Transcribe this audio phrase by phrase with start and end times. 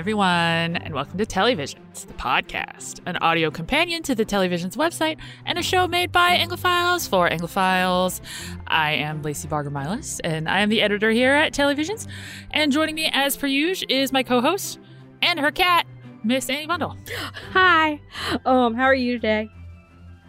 [0.00, 4.74] everyone, and welcome to Telly Visions, the podcast, an audio companion to the Telly Visions
[4.74, 8.22] website and a show made by Anglophiles for Anglophiles.
[8.66, 12.08] I am Lacy Baugher Milas, and I am the editor here at Telly Visions.
[12.50, 14.80] And joining me, as per usual, is my co host
[15.20, 15.86] and her cat,
[16.24, 16.96] Miss Annie Bundle.
[17.52, 18.00] Hi.
[18.46, 19.50] Um, how are you today?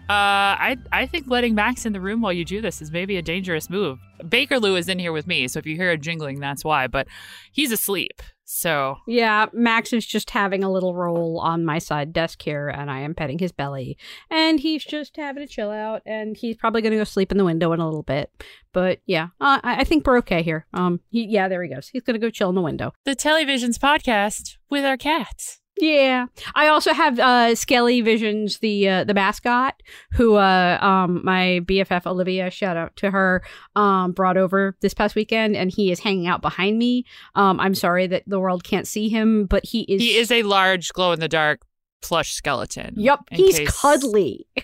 [0.09, 3.15] Uh, I I think letting Max in the room while you do this is maybe
[3.15, 3.99] a dangerous move.
[4.27, 6.87] Baker Lou is in here with me, so if you hear a jingling, that's why.
[6.87, 7.07] But
[7.53, 12.41] he's asleep, so Yeah, Max is just having a little roll on my side desk
[12.41, 13.97] here, and I am petting his belly,
[14.29, 17.45] and he's just having a chill out, and he's probably gonna go sleep in the
[17.45, 18.29] window in a little bit.
[18.73, 20.65] But yeah, uh, I, I think we're okay here.
[20.73, 21.87] Um, he, yeah, there he goes.
[21.87, 22.91] He's gonna go chill in the window.
[23.05, 25.60] the Telly Visions podcast with our cats.
[25.79, 31.61] Yeah, I also have uh, Skelly Visions, the uh, the mascot, who uh, um, my
[31.63, 33.41] BFF Olivia, shout out to her,
[33.75, 37.05] um, brought over this past weekend, and he is hanging out behind me.
[37.35, 40.01] Um, I'm sorry that the world can't see him, but he is.
[40.01, 41.61] He is a large glow in the dark
[42.01, 42.93] plush skeleton.
[42.97, 44.47] Yep, he's case- cuddly.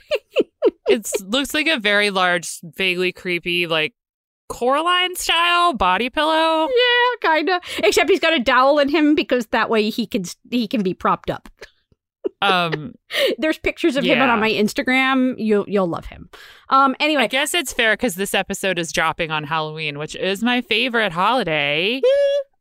[0.90, 3.94] It looks like a very large, vaguely creepy, like
[4.50, 6.68] Coraline style body pillow.
[6.68, 7.62] Yeah, kind of.
[7.84, 10.94] Except he's got a dowel in him because that way he can he can be
[10.94, 11.50] propped up.
[12.42, 12.94] Um,
[13.38, 15.36] There's pictures of him on my Instagram.
[15.38, 16.30] You'll you'll love him.
[16.70, 16.96] Um.
[17.00, 20.62] Anyway, I guess it's fair because this episode is dropping on Halloween, which is my
[20.62, 22.02] favorite holiday.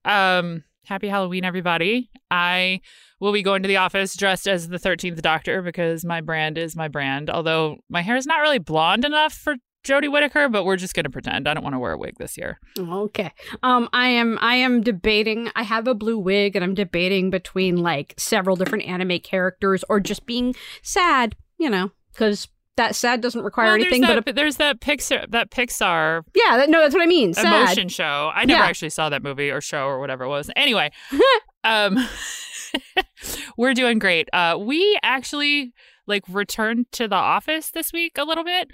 [0.04, 2.10] um, happy Halloween, everybody!
[2.30, 2.80] I
[3.20, 6.76] will be going to the office dressed as the Thirteenth Doctor because my brand is
[6.76, 7.30] my brand.
[7.30, 11.10] Although my hair is not really blonde enough for Jodie Whittaker, but we're just gonna
[11.10, 11.48] pretend.
[11.48, 12.58] I don't want to wear a wig this year.
[12.78, 13.32] Okay.
[13.62, 17.76] Um I am I am debating I have a blue wig and I'm debating between
[17.76, 23.42] like several different anime characters or just being sad, you know, cuz that sad doesn't
[23.42, 26.94] require Well, anything there's but that, there's that Pixar that Pixar Yeah, that, no, that's
[26.94, 27.32] what I mean.
[27.32, 27.46] Sad.
[27.46, 28.30] emotion show.
[28.34, 28.66] I never Yeah.
[28.66, 30.50] actually saw that movie or show or whatever it was.
[30.56, 30.90] Anyway,
[31.64, 31.96] um,
[33.56, 34.28] we're doing great.
[34.32, 35.72] Uh, we actually
[36.06, 38.68] like returned to the office this week a little bit.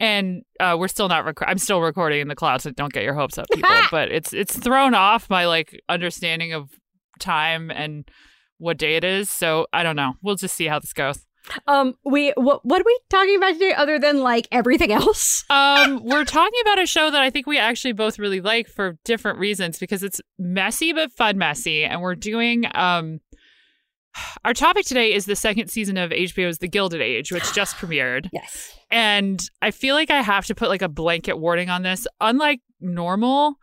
[0.00, 1.24] And uh, we're still not.
[1.24, 3.70] Rec- I'm still recording in the cloud, so don't get your hopes up, people.
[3.90, 6.70] but it's it's thrown off my like understanding of
[7.20, 8.08] time and
[8.58, 9.30] what day it is.
[9.30, 10.14] So I don't know.
[10.22, 11.24] We'll just see how this goes.
[11.66, 15.44] Um we what what are we talking about today other than like everything else?
[15.50, 18.98] Um, we're talking about a show that I think we actually both really like for
[19.04, 23.20] different reasons because it's messy but fun messy, and we're doing um.
[24.44, 28.28] Our topic today is the second season of HBO's The Gilded Age, which just premiered.
[28.32, 28.76] Yes.
[28.90, 32.06] And I feel like I have to put like a blanket warning on this.
[32.20, 33.56] Unlike normal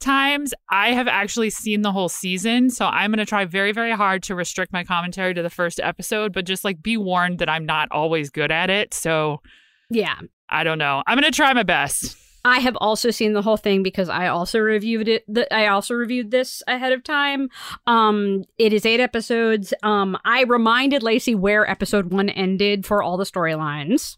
[0.00, 2.68] times, I have actually seen the whole season.
[2.70, 5.80] So I'm going to try very, very hard to restrict my commentary to the first
[5.80, 8.92] episode, but just like be warned that I'm not always good at it.
[8.92, 9.40] So
[9.88, 10.18] Yeah.
[10.48, 11.02] I don't know.
[11.06, 12.16] I'm going to try my best.
[12.46, 15.24] I have also seen the whole thing because I also reviewed it.
[15.26, 17.48] The, I also reviewed this ahead of time.
[17.88, 19.74] Um, it is eight episodes.
[19.82, 24.16] Um, I reminded Lacey where episode one ended for all the storylines.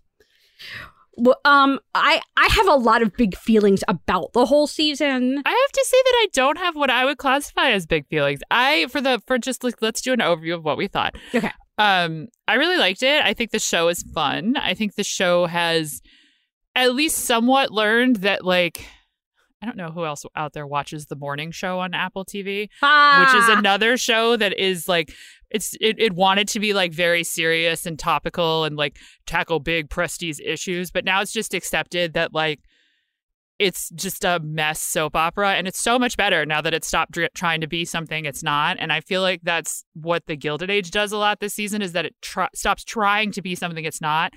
[1.16, 5.42] Well, um, I I have a lot of big feelings about the whole season.
[5.46, 8.40] I have to say that I don't have what I would classify as big feelings.
[8.50, 11.16] I for the for just like let's do an overview of what we thought.
[11.34, 11.50] Okay.
[11.78, 13.24] Um I really liked it.
[13.24, 14.56] I think the show is fun.
[14.58, 16.02] I think the show has
[16.74, 18.84] at least somewhat learned that like
[19.60, 22.68] I don't know who else out there watches the morning show on Apple TV, which
[22.70, 23.56] is Ah!
[23.58, 25.12] another show that is like
[25.50, 28.96] it's it, it wanted to be like very serious and topical and like
[29.26, 32.60] tackle big prestige issues, but now it's just accepted that like
[33.58, 37.10] it's just a mess soap opera and it's so much better now that it's stopped
[37.10, 40.70] dr- trying to be something it's not and i feel like that's what the gilded
[40.70, 43.84] age does a lot this season is that it tr- stops trying to be something
[43.84, 44.32] it's not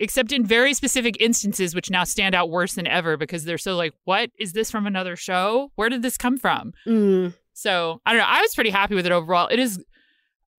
[0.00, 3.76] except in very specific instances which now stand out worse than ever because they're so
[3.76, 7.34] like what is this from another show where did this come from Mm.
[7.52, 8.26] so I don't know.
[8.28, 9.48] I was pretty happy with it overall.
[9.48, 9.82] It is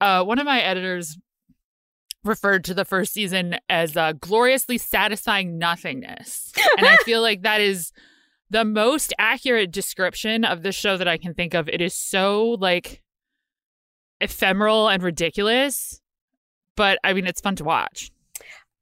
[0.02, 1.18] uh, one of my editors
[2.24, 7.62] referred to the first season as uh, gloriously satisfying nothingness, and I feel like that
[7.62, 7.92] is
[8.50, 11.68] the most accurate description of the show that I can think of.
[11.70, 13.02] It is so like
[14.22, 16.02] ephemeral and ridiculous,
[16.76, 18.12] but I mean, it's fun to watch.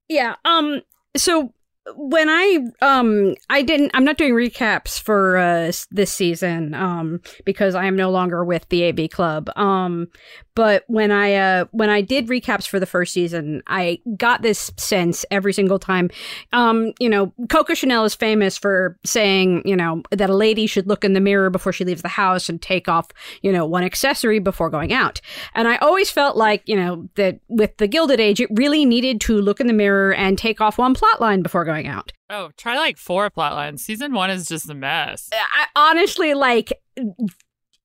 [0.07, 0.35] Yeah.
[0.45, 0.81] Um.
[1.15, 1.53] So
[1.95, 7.75] when I um I didn't I'm not doing recaps for uh this season um because
[7.75, 9.50] I am no longer with the AV club.
[9.57, 10.07] Um
[10.56, 14.71] but when I uh when I did recaps for the first season I got this
[14.77, 16.09] sense every single time.
[16.53, 20.88] Um you know Coco Chanel is famous for saying you know that a lady should
[20.88, 23.09] look in the mirror before she leaves the house and take off
[23.41, 25.19] you know one accessory before going out.
[25.53, 29.19] And I always felt like you know that with the Gilded Age it really needed
[29.21, 32.50] to look in the mirror and take off one plot line before going out Oh,
[32.58, 33.86] try like four plot lines.
[33.86, 35.30] Season one is just a mess.
[35.31, 36.74] I honestly like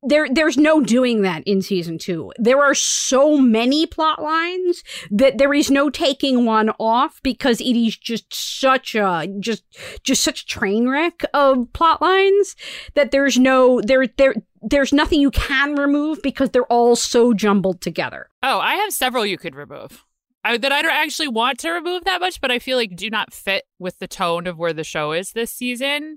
[0.02, 2.32] there there's no doing that in season 2.
[2.38, 7.76] There are so many plot lines that there is no taking one off because it
[7.76, 9.64] is just such a just
[10.02, 12.56] just such a train wreck of plot lines
[12.94, 17.82] that there's no there there there's nothing you can remove because they're all so jumbled
[17.82, 18.30] together.
[18.42, 20.04] Oh, I have several you could remove.
[20.48, 23.10] I, that I don't actually want to remove that much, but I feel like do
[23.10, 26.16] not fit with the tone of where the show is this season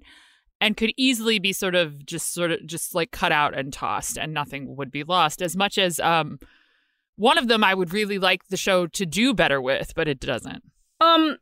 [0.62, 4.18] and could easily be sort of just sort of just like cut out and tossed
[4.18, 5.42] and nothing would be lost.
[5.42, 6.40] As much as um
[7.18, 10.20] one of them I would really like the show to do better with but it
[10.20, 10.64] doesn't.
[11.02, 11.38] Um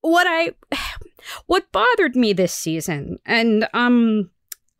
[0.00, 0.52] what I
[1.46, 4.30] what bothered me this season and um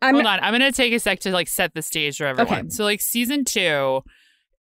[0.01, 0.39] I'm Hold on.
[0.41, 2.53] I'm going to take a sec to like set the stage for everyone.
[2.53, 2.69] Okay.
[2.69, 4.03] so like season 2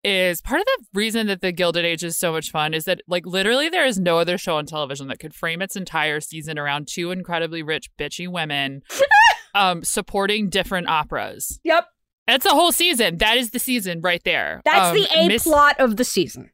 [0.04, 3.02] is part of the reason that the Gilded Age is so much fun is that
[3.08, 6.58] like literally there is no other show on television that could frame its entire season
[6.58, 8.82] around two incredibly rich bitchy women
[9.56, 11.60] um supporting different operas.
[11.64, 11.86] Yep.
[12.28, 13.18] That's a whole season.
[13.18, 14.62] That is the season right there.
[14.64, 16.52] That's um, the A Miss- plot of the season.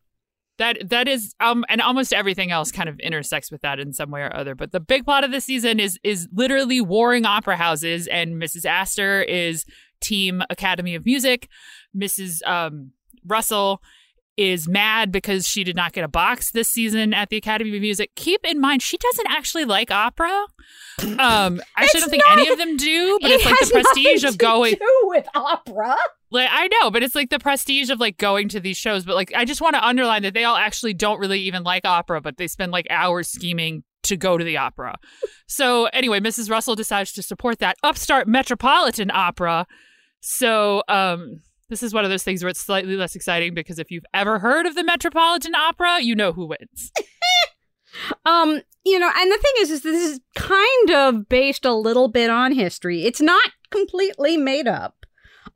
[0.57, 4.09] That that is um and almost everything else kind of intersects with that in some
[4.09, 4.55] way or other.
[4.55, 8.65] But the big plot of the season is is literally warring opera houses and Mrs.
[8.65, 9.65] Astor is
[10.01, 11.47] team Academy of Music.
[11.95, 12.45] Mrs.
[12.47, 12.91] um
[13.27, 13.81] Russell
[14.38, 17.81] is mad because she did not get a box this season at the Academy of
[17.81, 18.12] Music.
[18.15, 20.45] Keep in mind, she doesn't actually like opera.
[21.00, 24.24] Um, I don't think not, any of them do, but it it's like the prestige
[24.24, 25.95] of going with opera.
[26.29, 29.06] Like I know, but it's like the prestige of like going to these shows.
[29.06, 31.85] But like, I just want to underline that they all actually don't really even like
[31.85, 34.95] opera, but they spend like hours scheming to go to the opera.
[35.47, 36.50] so anyway, Mrs.
[36.50, 39.65] Russell decides to support that upstart metropolitan opera.
[40.19, 43.91] So um this is one of those things where it's slightly less exciting because if
[43.91, 46.91] you've ever heard of the Metropolitan Opera, you know who wins.
[48.25, 52.07] um, you know, and the thing is, is this is kind of based a little
[52.07, 53.03] bit on history.
[53.03, 55.05] It's not completely made up.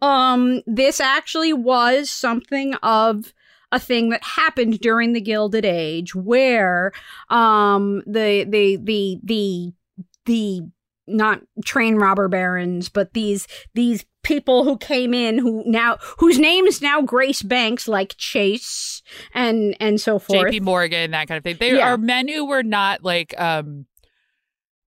[0.02, 3.34] Um, this actually was something of
[3.72, 6.92] a thing that happened during the Gilded Age, where
[7.30, 9.74] um the the the the
[10.26, 10.62] the
[11.08, 16.82] not train robber barons, but these these people who came in who now whose names
[16.82, 19.02] now grace banks like Chase
[19.34, 20.52] and and so forth.
[20.52, 21.58] JP Morgan, that kind of thing.
[21.60, 21.92] They yeah.
[21.92, 23.86] are men who were not like um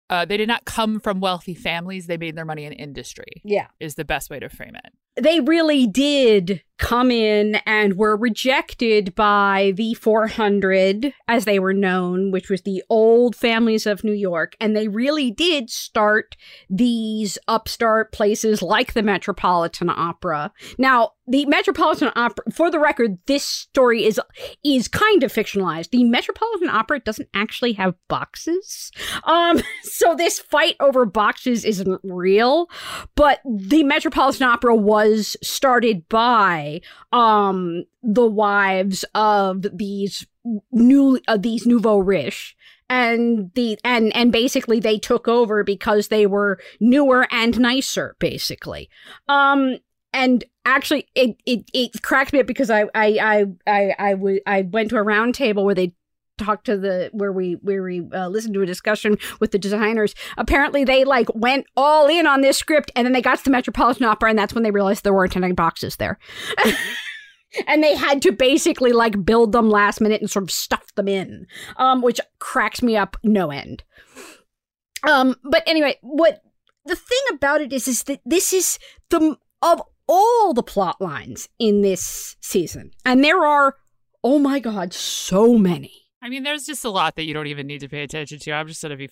[0.09, 2.05] uh, they did not come from wealthy families.
[2.05, 3.41] They made their money in industry.
[3.45, 3.67] Yeah.
[3.79, 5.23] Is the best way to frame it.
[5.23, 12.31] They really did come in and were rejected by the 400, as they were known,
[12.31, 14.57] which was the old families of New York.
[14.59, 16.35] And they really did start
[16.69, 20.51] these upstart places like the Metropolitan Opera.
[20.79, 24.19] Now, the Metropolitan Opera, for the record, this story is
[24.65, 25.91] is kind of fictionalized.
[25.91, 28.91] The Metropolitan Opera doesn't actually have boxes,
[29.23, 32.69] um, so this fight over boxes isn't real.
[33.15, 36.70] But the Metropolitan Opera was started by
[37.11, 40.25] um the wives of these
[40.71, 42.55] new uh, these nouveau riche
[42.89, 48.89] and the and and basically they took over because they were newer and nicer basically.
[49.27, 49.77] Um
[50.13, 54.41] and actually it it, it cracked me up because I I I I I, w-
[54.45, 55.93] I went to a round table where they
[56.43, 60.15] talked to the where we where we uh, listened to a discussion with the designers
[60.37, 63.49] apparently they like went all in on this script and then they got to the
[63.49, 66.17] metropolitan opera and that's when they realized there weren't any boxes there
[67.67, 71.07] and they had to basically like build them last minute and sort of stuff them
[71.07, 71.45] in
[71.77, 73.83] um which cracks me up no end
[75.03, 76.41] um but anyway what
[76.85, 78.79] the thing about it is is that this is
[79.09, 79.81] the of
[80.11, 82.91] all the plot lines in this season.
[83.05, 83.77] And there are,
[84.23, 86.09] oh my God, so many.
[86.21, 88.51] I mean, there's just a lot that you don't even need to pay attention to.
[88.51, 89.09] I'm just going to be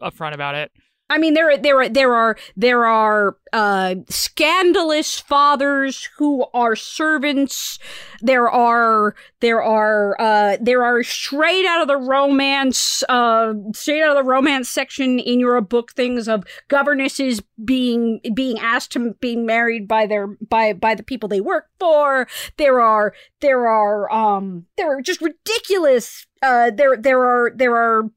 [0.00, 0.70] upfront about it.
[1.12, 7.78] I mean, there, there, there are, there are uh, scandalous fathers who are servants.
[8.22, 14.16] There are, there are, uh, there are straight out of the romance, uh, straight out
[14.16, 19.44] of the romance section in your book things of governesses being being asked to being
[19.44, 22.26] married by their by by the people they work for.
[22.56, 26.26] There are, there are, um, there are just ridiculous.
[26.42, 28.10] Uh, there, there are, there are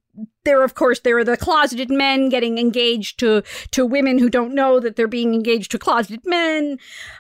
[0.46, 4.54] there of course there are the closeted men getting engaged to to women who don't
[4.54, 6.78] know that they're being engaged to closeted men.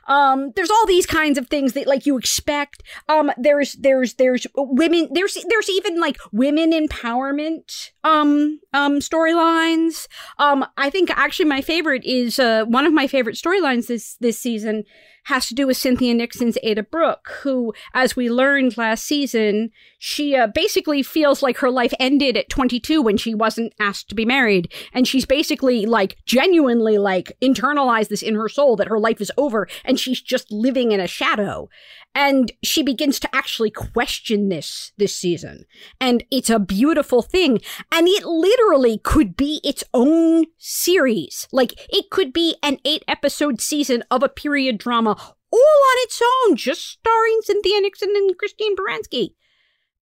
[0.08, 2.84] Um there's all these kinds of things that like you expect.
[3.10, 10.08] Um there's there's there's women there's there's even like women empowerment um um storylines.
[10.38, 14.39] Um i think actually my favorite is uh one of my favorite storylines this this
[14.39, 14.84] season
[15.25, 20.36] has to do with Cynthia Nixon's Ada Brook, who, as we learned last season, she
[20.36, 24.16] uh, basically feels like her life ended at 22 when when she wasn't asked to
[24.16, 24.74] be married.
[24.92, 29.32] And she's basically like genuinely like internalized this in her soul that her life is
[29.38, 31.70] over and she's just living in a shadow.
[32.14, 35.64] And she begins to actually question this this season.
[36.02, 37.62] And it's a beautiful thing.
[37.90, 41.48] And it literally could be its own series.
[41.54, 45.16] Like it could be an eight episode season of a period drama
[45.52, 49.36] all on its own, just starring Cynthia Nixon and Christine Baranski.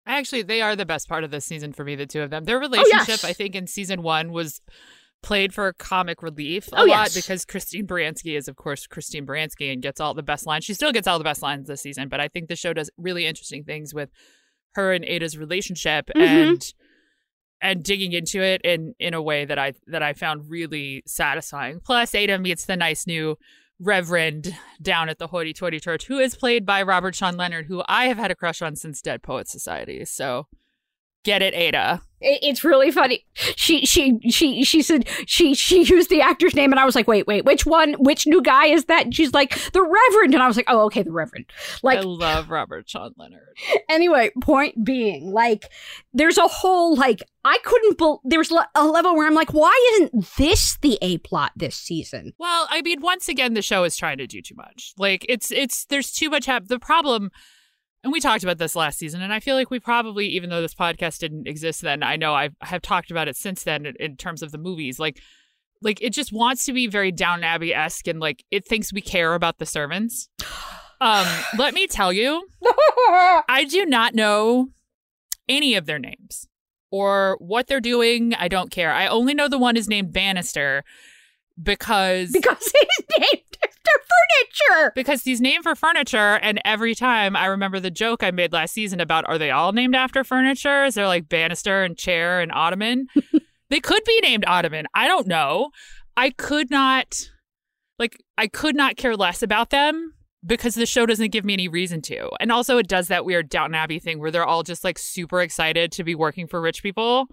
[0.06, 2.44] Actually, they are the best part of this season for me, the two of them.
[2.44, 3.24] Their relationship, Oh, yes.
[3.24, 4.60] I think, in season one was
[5.22, 7.14] played for comic relief a Oh, lot yes.
[7.14, 10.64] because Christine Baranski is, of course, Christine Baranski and gets all the best lines.
[10.64, 12.90] She still gets all the best lines this season, but I think the show does
[12.98, 14.10] really interesting things with
[14.74, 16.20] her and Ada's relationship Mhm.
[16.50, 16.72] and
[17.64, 21.78] and digging into it in in a way that I that I found really satisfying.
[21.78, 23.36] Plus, Ada meets the nice new
[23.82, 27.82] Reverend down at the Hoity Toity Church, who is played by Robert Sean Leonard, who
[27.88, 30.04] I have had a crush on since Dead Poet Society.
[30.04, 30.46] So
[31.24, 32.02] get it, Ada.
[32.24, 33.24] It's really funny.
[33.34, 37.08] She she she she said she she used the actor's name, and I was like,
[37.08, 37.94] wait wait, which one?
[37.94, 39.04] Which new guy is that?
[39.04, 41.46] And she's like, the Reverend, and I was like, oh okay, the Reverend.
[41.82, 43.56] Like I love Robert Sean Leonard.
[43.88, 45.68] anyway, point being, like,
[46.12, 47.98] there's a whole like I couldn't.
[47.98, 52.34] Be- there's a level where I'm like, why isn't this the a plot this season?
[52.38, 54.94] Well, I mean, once again, the show is trying to do too much.
[54.96, 56.46] Like it's it's there's too much.
[56.46, 57.30] Hap- the problem,
[58.02, 60.60] and we talked about this last season, and I feel like we probably, even though
[60.60, 63.94] this podcast didn't exist then, I know I have talked about it since then in,
[64.00, 64.98] in terms of the movies.
[64.98, 65.20] Like,
[65.82, 69.00] like it just wants to be very Downton Abbey esque, and like it thinks we
[69.00, 70.28] care about the servants.
[71.00, 71.26] Um,
[71.58, 74.68] let me tell you, I do not know
[75.48, 76.48] any of their names
[76.90, 78.34] or what they're doing.
[78.34, 78.92] I don't care.
[78.92, 80.82] I only know the one is named Bannister
[81.60, 83.51] because because he's named
[83.86, 84.92] after furniture.
[84.94, 88.74] because he's named for furniture and every time I remember the joke I made last
[88.74, 90.84] season about are they all named after furniture?
[90.84, 93.06] Is there like banister and chair and ottoman?
[93.70, 94.86] they could be named ottoman.
[94.94, 95.70] I don't know.
[96.16, 97.30] I could not
[97.98, 101.68] like I could not care less about them because the show doesn't give me any
[101.68, 102.28] reason to.
[102.40, 105.40] And also it does that weird Downton Abbey thing where they're all just like super
[105.40, 107.26] excited to be working for rich people.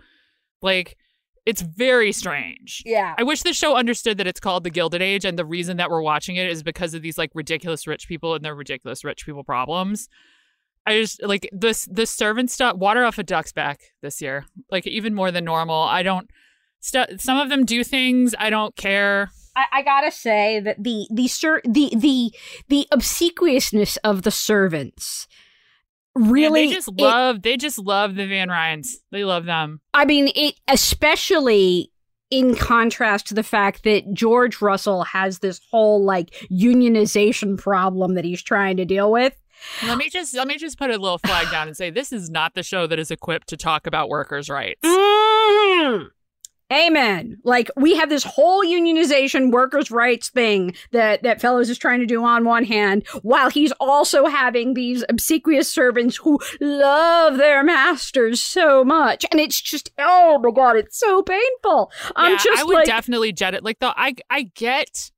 [0.61, 0.97] Like
[1.49, 2.83] it's very strange.
[2.85, 3.15] Yeah.
[3.17, 5.89] I wish the show understood that it's called the Gilded Age, and the reason that
[5.89, 9.25] we're watching it is because of these like ridiculous rich people and their ridiculous rich
[9.25, 10.09] people problems.
[10.85, 12.77] I just like this the servant stuff.
[12.77, 15.81] Water off a duck's back this year, like even more than normal.
[15.81, 16.29] I don't.
[16.81, 19.31] St- some of them do things I don't care.
[19.55, 22.31] I, I gotta say that the the ser- the the
[22.67, 25.27] the obsequiousness of the servants
[26.19, 27.41] Really they just it- love.
[27.41, 28.87] they just love the Van Rhijns.
[29.11, 29.79] They love them.
[29.93, 31.91] I mean, it especially
[32.29, 38.25] in contrast to the fact that George Russell has this whole like unionization problem that
[38.25, 39.33] he's trying to deal with.
[39.85, 42.29] Let me just let me just put a little flag down and say this is
[42.29, 44.79] not the show that is equipped to talk about workers' rights.
[44.85, 46.07] Mhm.
[46.71, 47.39] Amen.
[47.43, 52.05] Like we have this whole unionization workers' rights thing that that Fellowes is trying to
[52.05, 58.39] do on one hand, while he's also having these obsequious servants who love their masters
[58.39, 61.91] so much, and it's just oh my god, it's so painful.
[62.15, 63.63] I'm Yeah, just I would like definitely jet it.
[63.63, 65.11] Like though, I I get,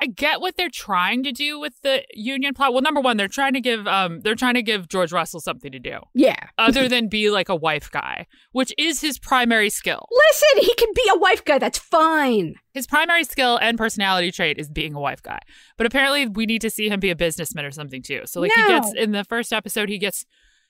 [0.00, 2.72] I get what they're trying to do with the union plot.
[2.72, 5.70] Well, number one, they're trying to give um they're trying to give George Russell something
[5.70, 6.48] to do yeah.
[6.58, 10.06] other than be like a wife guy, which is his primary skill.
[10.10, 11.58] Listen, he can be a wife guy.
[11.58, 12.54] That's fine.
[12.72, 15.38] His primary skill and personality trait is being a wife guy.
[15.76, 18.22] But apparently, we need to see him be a businessman or something too.
[18.24, 20.24] So like he gets in the first episode, he gets.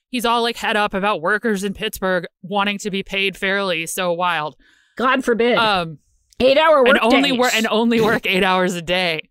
[0.09, 3.87] He's all like head up about workers in Pittsburgh wanting to be paid fairly.
[3.87, 4.55] So wild.
[4.95, 5.57] God forbid.
[5.57, 5.97] Um,
[6.39, 7.39] Eight hour work and only days.
[7.39, 9.29] work and only work eight hours a day.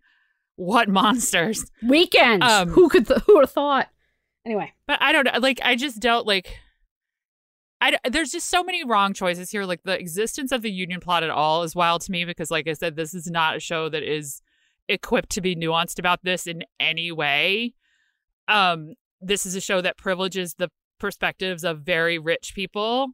[0.55, 1.65] What monsters!
[1.83, 2.45] weekends.
[2.45, 3.89] um, who could th- who would have thought?
[4.45, 5.39] Anyway, But I don't know.
[5.39, 6.59] Like I just don't like.
[7.81, 9.65] I, there's just so many wrong choices here.
[9.65, 12.67] Like the existence of the union plot at all is wild to me because, like
[12.67, 14.41] I said, this is not a show that is
[14.87, 17.73] equipped to be nuanced about this in any way.
[18.47, 20.69] Um, this is a show that privileges the
[20.99, 23.09] perspectives of very rich people.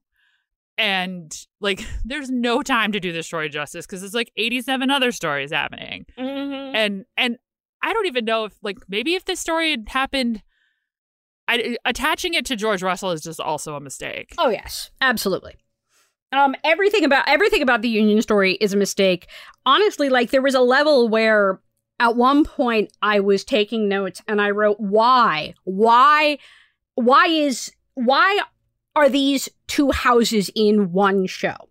[0.82, 5.12] And like, there's no time to do this story justice because there's like 87 other
[5.12, 6.06] stories happening
[6.74, 7.38] and and
[7.84, 10.44] I don't even know if like maybe if this story had happened,
[11.48, 14.34] I, attaching it to George Russell is just also a mistake.
[14.38, 15.56] Oh yes, absolutely.
[16.32, 19.28] Um, everything about everything about the Union story is a mistake.
[19.66, 21.60] Honestly, like there was a level where
[22.00, 25.56] at one point I was taking notes and I wrote, "Why?
[25.64, 26.38] Why?
[26.96, 28.40] Why is why
[28.96, 31.70] are these two houses in one show?"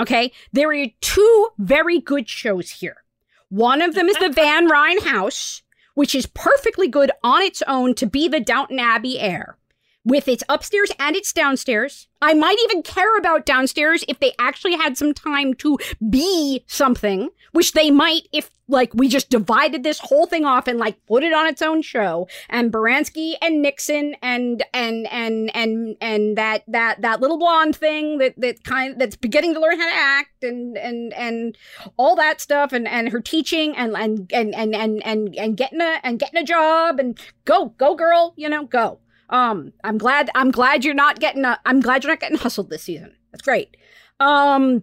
[0.00, 3.04] Okay, there are two very good shows here.
[3.50, 5.62] One of them is the Van Rhijn House,
[5.94, 9.58] which is perfectly good on its own to be the Downton Abbey heir
[10.04, 12.08] with its upstairs and its downstairs.
[12.22, 15.78] I might even care about downstairs if they actually had some time to
[16.08, 20.78] be something, which they might if like we just divided this whole thing off and
[20.78, 22.28] like put it on its own show.
[22.48, 28.18] And Baranski and Nixon and and and and and that that that little blonde thing
[28.18, 31.58] that that kind that's beginning to learn how to act and and and
[31.96, 35.80] all that stuff and and her teaching and and and and and and, and getting
[35.80, 39.00] a and getting a job and go go girl, you know, go.
[39.30, 40.28] Um, I'm glad.
[40.34, 41.44] I'm glad you're not getting.
[41.44, 43.14] A, I'm glad you're not getting hustled this season.
[43.30, 43.76] That's great.
[44.18, 44.82] Um,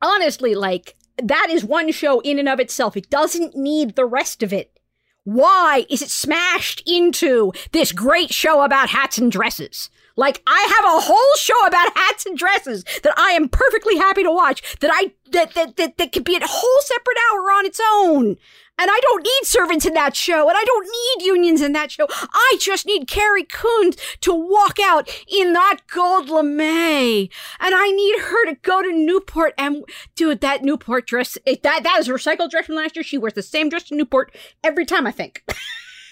[0.00, 2.96] honestly, like that is one show in and of itself.
[2.96, 4.78] It doesn't need the rest of it.
[5.24, 9.90] Why is it smashed into this great show about hats and dresses?
[10.16, 14.22] Like I have a whole show about hats and dresses that I am perfectly happy
[14.22, 14.78] to watch.
[14.80, 18.36] That I that that that, that could be a whole separate hour on its own.
[18.78, 21.90] And I don't need servants in that show, and I don't need unions in that
[21.90, 22.06] show.
[22.10, 28.20] I just need Carrie Coon to walk out in that gold lame, and I need
[28.20, 29.82] her to go to Newport and
[30.14, 33.02] dude, that Newport dress, it, that that is a recycled dress from last year.
[33.02, 35.06] She wears the same dress to Newport every time.
[35.06, 35.42] I think.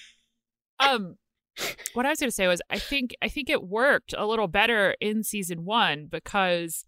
[0.80, 1.18] um,
[1.94, 4.48] what I was going to say was, I think I think it worked a little
[4.48, 6.84] better in season one because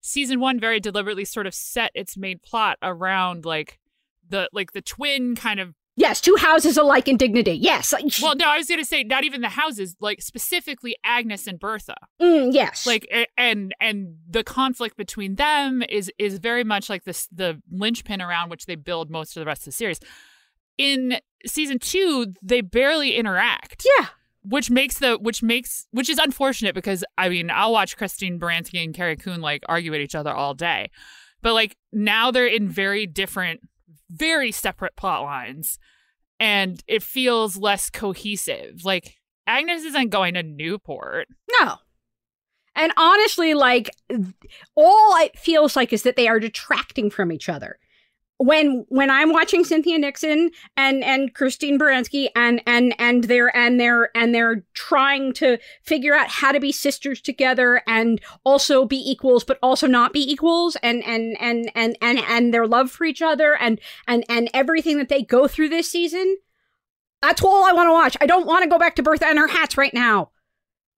[0.00, 3.78] season one very deliberately sort of set its main plot around like
[4.28, 7.52] the like the twin kind of Yes, two houses alike in dignity.
[7.52, 7.92] Yes.
[8.22, 11.60] Well, no, I was going to say not even the houses, like specifically Agnes and
[11.60, 11.96] Bertha.
[12.20, 12.86] Mm, yes.
[12.86, 13.06] Like
[13.36, 18.48] and and the conflict between them is is very much like this the linchpin around
[18.48, 20.00] which they build most of the rest of the series.
[20.82, 23.86] In season 2, they barely interact.
[23.96, 24.06] Yeah.
[24.44, 28.82] Which makes the which makes which is unfortunate because I mean, I'll watch Christine Baranski
[28.82, 30.90] and Carrie Coon like argue at each other all day.
[31.40, 33.60] But like now they're in very different
[34.10, 35.78] very separate plot lines
[36.40, 38.84] and it feels less cohesive.
[38.84, 41.28] Like Agnes isn't going to Newport.
[41.60, 41.76] No.
[42.74, 43.90] And honestly, like
[44.74, 47.78] all it feels like is that they are detracting from each other
[48.42, 53.78] when when I'm watching Cynthia Nixon and and Christine Baranski and and and they're and
[53.78, 58.96] they're and they're trying to figure out how to be sisters together and also be
[58.96, 63.04] equals but also not be equals and and and and and and their love for
[63.04, 66.36] each other and and and everything that they go through this season
[67.22, 68.16] that's all I want to watch.
[68.20, 70.30] I don't want to go back to Bertha and her hats right now.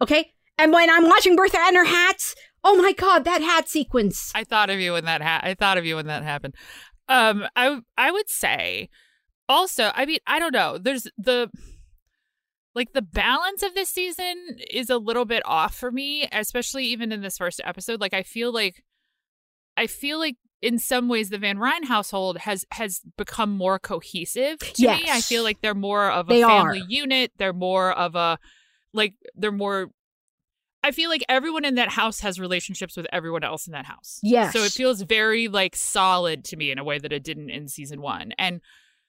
[0.00, 0.32] Okay?
[0.56, 4.32] And when I'm watching Bertha and her hats, oh my god, that hat sequence.
[4.34, 6.54] I thought of you when that ha- I thought of you when that happened.
[7.08, 8.88] Um, I I would say
[9.48, 10.78] also, I mean, I don't know.
[10.78, 11.50] There's the
[12.74, 17.12] like the balance of this season is a little bit off for me, especially even
[17.12, 18.00] in this first episode.
[18.00, 18.82] Like I feel like
[19.76, 24.58] I feel like in some ways the Van Rhijn household has has become more cohesive
[24.58, 25.02] to yes.
[25.02, 25.10] me.
[25.10, 26.86] I feel like they're more of a they family are.
[26.88, 27.32] unit.
[27.36, 28.38] They're more of a
[28.92, 29.90] like they're more
[30.84, 34.20] I feel like everyone in that house has relationships with everyone else in that house.
[34.22, 34.52] Yes.
[34.52, 37.68] So it feels very like solid to me in a way that it didn't in
[37.68, 38.32] season one.
[38.38, 38.60] And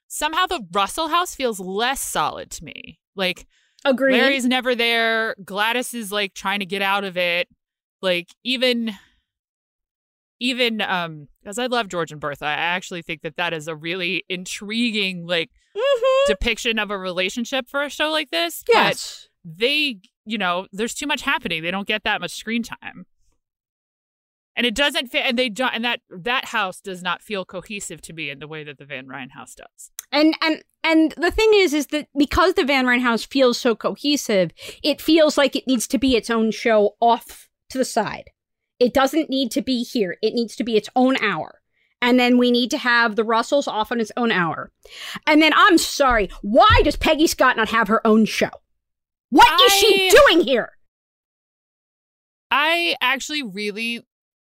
[0.08, 3.00] somehow the Russell house feels less solid to me.
[3.16, 3.46] Like
[3.84, 4.14] Agreed.
[4.14, 5.36] Larry's never there.
[5.44, 7.50] Gladys is like trying to get out of it.
[8.02, 8.94] Like even
[10.40, 13.76] even um as I love George and Bertha, I actually think that that is a
[13.76, 16.28] really intriguing like Mhm.
[16.28, 18.64] depiction of a relationship for a show like this.
[18.68, 19.24] Yes.
[19.24, 21.64] But they, you know, there's too much happening.
[21.64, 23.06] They don't get that much screen time.
[24.58, 28.02] And it doesn't fit and they don't and that that house does not feel cohesive
[28.04, 29.92] to me in the way that the Van Rhijn house does.
[30.14, 33.76] And and and the thing is is that because the Van Rhijn house feels so
[33.76, 38.30] cohesive, it feels like it needs to be its own show off to the side.
[38.80, 40.18] It doesn't need to be here.
[40.22, 41.62] It needs to be its own hour.
[42.02, 44.72] And then we need to have the Russells off on its own hour.
[45.28, 48.52] And then I'm sorry, why does Peggy Scott not have her own show?
[49.30, 50.70] What is she doing here?
[52.52, 54.02] I actually really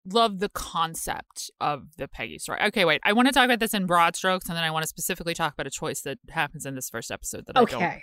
[0.04, 2.60] love the concept of the Peggy story.
[2.66, 3.00] Okay, wait.
[3.04, 5.34] I want to talk about this in broad strokes and then I want to specifically
[5.34, 8.00] talk about a choice that happens in this first episode that I don't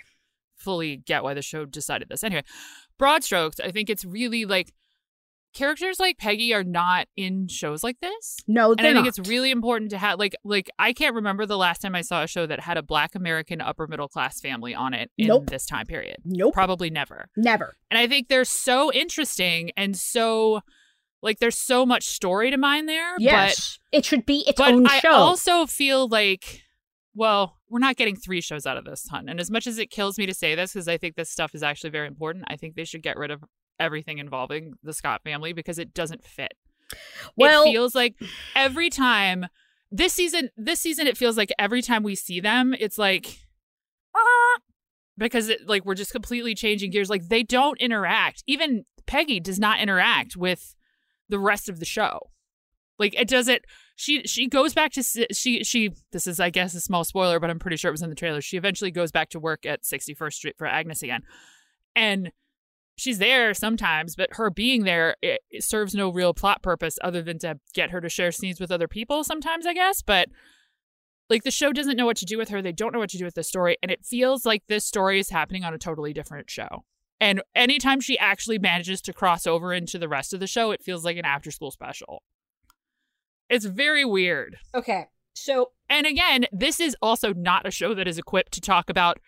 [0.56, 2.22] fully get why the show decided this.
[2.22, 2.42] Anyway,
[2.98, 4.72] broad strokes, I think it's really like
[5.54, 8.36] characters like Peggy are not in shows like this.
[8.46, 9.06] No, And I think not.
[9.06, 12.22] it's really important to have like like I can't remember the last time I saw
[12.22, 15.46] a show that had a black American upper middle class family on it in Nope.
[15.50, 16.16] this time period.
[16.24, 16.52] Nope.
[16.54, 17.30] Probably never.
[17.36, 17.74] Never.
[17.90, 20.60] And I think they're so interesting and so
[21.22, 23.14] like there's so much story to mine there.
[23.18, 23.78] Yes.
[23.92, 25.12] it should be its But, own I show.
[25.12, 26.60] also feel like
[27.16, 29.28] well, we're not getting three shows out of this ton.
[29.28, 31.54] And as much as it kills me to say this, because I think this stuff
[31.54, 33.44] is actually very important, I think they should get rid of
[33.78, 36.54] everything involving the Scott family because it doesn't fit.
[37.36, 38.16] well, it feels like
[38.54, 39.46] every time
[39.90, 43.38] this season, this season, it feels like every time we see them, it's like,
[44.14, 44.60] ah,
[45.16, 47.10] because it, like we're just completely changing gears.
[47.10, 48.42] Like they don't interact.
[48.46, 50.74] Even Peggy does not interact with
[51.28, 52.18] the rest of the show.
[52.98, 53.62] Like it doesn't.
[53.96, 55.90] She she goes back to she she.
[56.12, 58.16] This is I guess a small spoiler, but I'm pretty sure it was in the
[58.16, 58.40] trailer.
[58.40, 61.22] She eventually goes back to work at 61st Street for Agnes again,
[61.94, 62.30] and
[62.96, 64.16] she's there sometimes.
[64.16, 67.90] But her being there it, it serves no real plot purpose other than to get
[67.90, 69.24] her to share scenes with other people.
[69.24, 70.28] Sometimes I guess, but
[71.30, 72.60] like the show doesn't know what to do with her.
[72.60, 73.76] They don't know what to do with the story.
[73.82, 76.84] And it feels like this story is happening on a totally different show.
[77.20, 80.82] And anytime she actually manages to cross over into the rest of the show, it
[80.82, 82.22] feels like an after school special.
[83.48, 84.56] It's very weird.
[84.74, 85.06] Okay.
[85.32, 89.18] So And again, this is also not a show that is equipped to talk about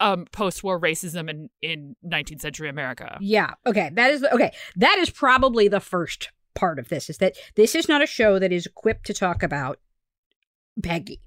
[0.00, 3.18] um post-war racism in in 19th century America.
[3.20, 3.90] yeah, okay.
[3.94, 4.52] That is okay.
[4.76, 8.38] That is probably the first part of this is that this is not a show
[8.38, 9.78] that is equipped to talk about
[10.82, 11.20] Peggy.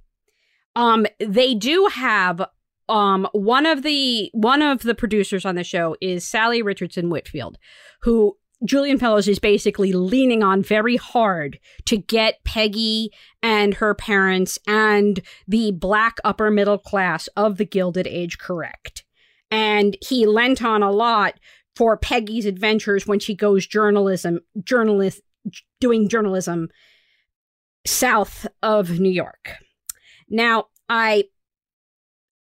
[0.75, 2.41] Um they do have
[2.89, 7.57] um one of the one of the producers on the show is Salli Richardson Whitfield,
[8.01, 14.59] who Julian Fellowes is basically leaning on very hard to get Peggy and her parents
[14.67, 19.03] and the black upper middle class of the Gilded Age correct.
[19.49, 21.39] And he lent on a lot
[21.75, 25.21] for Peggy's adventures when she goes journalism journalist
[25.79, 26.69] doing journalism
[27.85, 29.55] south of New York.
[30.29, 31.25] Now, I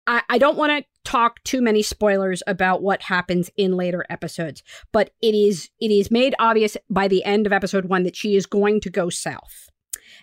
[0.07, 4.63] I, I don't want to talk too many spoilers about what happens in later episodes,
[4.91, 8.35] but it is it is made obvious by the end of episode one that she
[8.35, 9.69] is going to go south.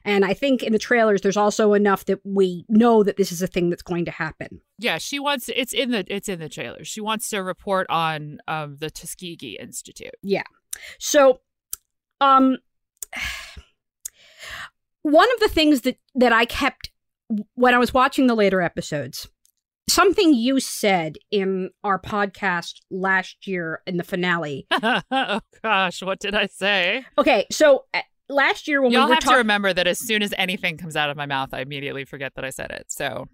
[0.05, 3.40] And I think in the trailers there's also enough that we know that this is
[3.40, 4.61] a thing that's going to happen.
[4.79, 6.85] Yeah, she wants it's in the it's in the trailer.
[6.85, 10.14] She wants to report on um the Tuskegee Institute.
[10.23, 10.42] Yeah.
[10.99, 11.40] So
[12.21, 12.59] um
[15.03, 16.90] one of the things that that I kept
[17.55, 19.29] when I was watching the later episodes
[19.88, 24.66] something you said in our podcast last year in the finale.
[24.83, 27.05] oh gosh, what did I say?
[27.18, 30.23] Okay, so uh, last year when Y'all we were have to remember that as soon
[30.23, 32.87] as anything comes out of my mouth, I immediately forget that I said it.
[32.88, 33.27] So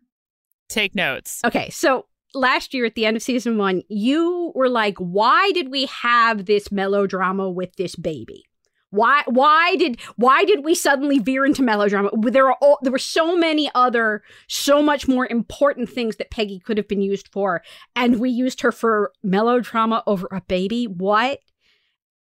[0.69, 1.41] take notes.
[1.45, 5.71] Okay, so last year at the end of season 1, you were like, "Why did
[5.71, 8.45] we have this melodrama with this baby?"
[8.90, 12.11] Why why did why did we suddenly veer into melodrama?
[12.14, 16.59] There are all, there were so many other so much more important things that Peggy
[16.59, 17.62] could have been used for
[17.94, 20.87] and we used her for melodrama over a baby.
[20.87, 21.40] What?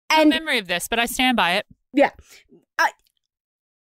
[0.10, 1.65] And And memory of this, but I stand by it.
[1.93, 2.12] Yeah.
[2.80, 2.91] I,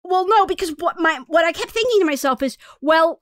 [0.03, 3.19] well no because what my what i kept thinking to myself is well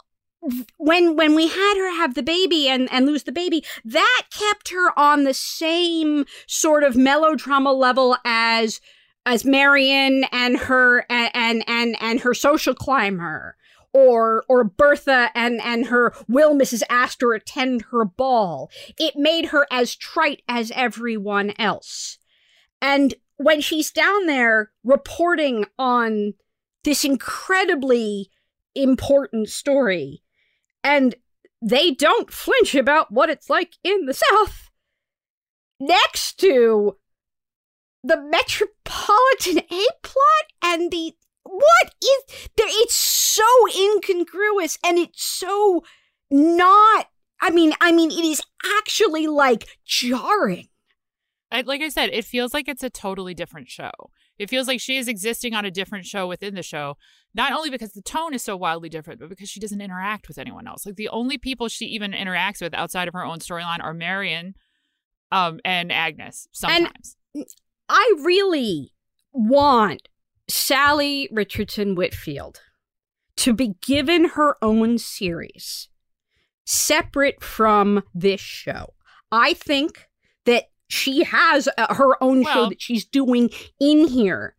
[0.77, 4.69] when when we had her have the baby and and lose the baby that kept
[4.69, 8.79] her on the same sort of melodrama level as
[9.27, 13.57] as marion and her and and and, her social climber
[13.93, 16.81] or or Bertha and and her will Mrs.
[16.89, 18.71] Astor attend her ball.
[18.97, 22.17] It made her as trite as everyone else.
[22.81, 26.33] And when she's down there reporting on
[26.85, 28.31] this incredibly
[28.75, 30.23] important story
[30.83, 31.15] and
[31.61, 34.69] they don't flinch about what it's like in the south
[35.79, 36.95] next to
[38.03, 43.43] the metropolitan a plot and the what is there it's so
[43.77, 45.83] incongruous and it's so
[46.29, 47.07] not
[47.41, 48.41] i mean i mean it is
[48.79, 50.67] actually like jarring
[51.51, 53.91] I, like I said, it feels like it's a totally different show.
[54.37, 56.97] It feels like she is existing on a different show within the show,
[57.33, 60.37] not only because the tone is so wildly different, but because she doesn't interact with
[60.37, 60.85] anyone else.
[60.85, 64.55] Like the only people she even interacts with outside of her own storyline are Marion
[65.31, 67.15] um, and Agnes sometimes.
[67.89, 68.93] I really
[69.33, 70.07] want
[70.49, 72.61] Salli Richardson Whitfield
[73.37, 75.89] to be given her own series
[76.65, 78.93] separate from this show.
[79.31, 80.07] I think
[80.45, 84.55] that she has uh, her own show that she's doing in here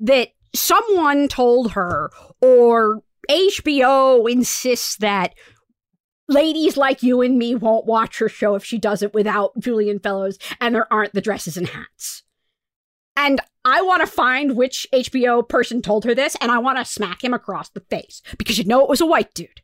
[0.00, 5.34] that someone told her or HBO insists that
[6.28, 9.98] ladies like you and me won't watch her show if she does it without Julian
[9.98, 12.22] Fellowes and there aren't the dresses and hats.
[13.16, 16.84] And I want to find which HBO person told her this and I want to
[16.84, 19.60] smack him across the face because you know it was a white dude.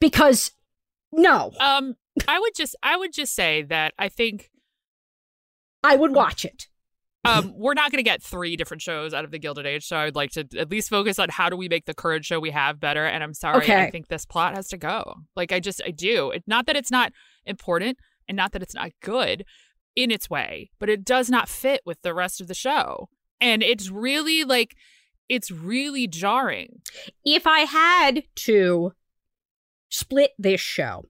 [0.00, 0.52] Because
[1.12, 1.96] no, um,
[2.28, 4.50] I would just I would just say that I think
[5.82, 6.66] I would watch it.
[7.24, 9.96] um, we're not going to get three different shows out of the Gilded Age, so
[9.96, 12.38] I would like to at least focus on how do we make the current show
[12.38, 13.04] we have better.
[13.04, 13.82] And I'm sorry, Okay.
[13.82, 15.14] I think this plot has to go.
[15.34, 16.30] Like I just I do.
[16.30, 17.12] It, not that it's not
[17.44, 19.44] important, and not that it's not good
[19.96, 23.08] in its way, but it does not fit with the rest of the show,
[23.40, 24.76] and it's really like
[25.28, 26.80] it's really jarring.
[27.24, 28.92] If I had to
[29.88, 31.06] split this show,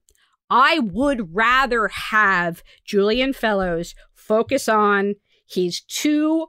[0.49, 5.15] I would rather have Julian Fellowes focus on
[5.47, 6.47] his two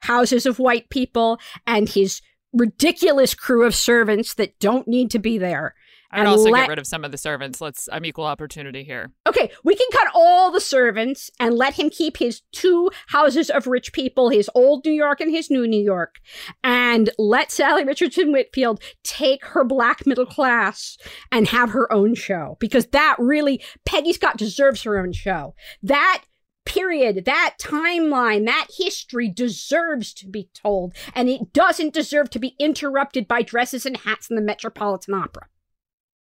[0.00, 2.20] houses of white people and his
[2.52, 5.74] ridiculous crew of servants that don't need to be there.
[6.16, 7.60] I'd And also let- get rid of some of the servants.
[7.60, 7.88] Let's.
[7.92, 9.12] I'm equal opportunity here.
[9.28, 13.66] Okay, we can cut all the servants and let him keep his two houses of
[13.66, 16.16] rich people, his old New York and his new New York,
[16.64, 20.96] and let Salli Richardson Whitfield take her black middle class
[21.30, 22.56] and have her own show.
[22.60, 25.54] Because that really, Peggy Scott deserves her own show.
[25.82, 26.22] That
[26.64, 32.56] period, that timeline, that history deserves to be told, and it doesn't deserve to be
[32.58, 35.46] interrupted by dresses and hats in the Metropolitan Opera.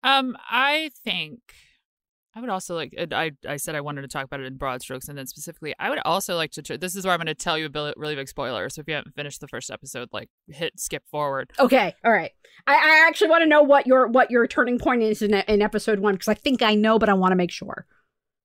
[0.06, 1.40] Um, I think
[2.36, 2.94] I would also like.
[3.12, 5.74] I I said I wanted to talk about it in broad strokes, and then specifically,
[5.80, 6.78] I would also like to.
[6.78, 8.70] This is where I'm going to tell you a really big spoiler.
[8.70, 11.50] So if you haven't finished the first episode, like hit skip forward.
[11.58, 12.30] Okay, all right.
[12.68, 15.60] I, I actually want to know what your what your turning point is in, in
[15.60, 17.84] episode one because I think I know, but I want to make sure.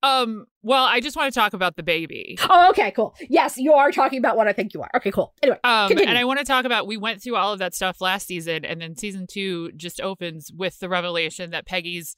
[0.04, 0.46] Um.
[0.64, 2.38] Well, I just want to talk about the baby.
[2.50, 3.16] Oh, okay, cool.
[3.30, 4.90] Yes, you are talking about what I think you are.
[4.96, 5.34] Okay, cool.
[5.42, 6.10] Anyway, Um, Continue.
[6.10, 8.66] and I want to talk about we went through all of that stuff last season,
[8.66, 12.16] and then season two just opens with the revelation that Peggy's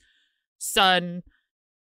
[0.59, 1.23] son,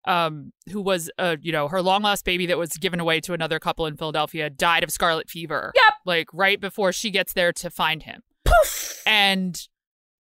[0.06, 3.32] um, who was uh, you know, her long lost baby that was given away to
[3.32, 5.72] another couple in Philadelphia, died of scarlet fever.
[5.74, 5.94] Yep.
[6.04, 9.02] Like right before she gets there to find him, poof.
[9.06, 9.60] and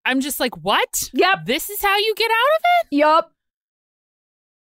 [0.05, 1.11] I'm just like, what?
[1.15, 1.47] Yep.
[1.47, 2.97] This is how you get out of it?
[2.97, 3.33] Yup.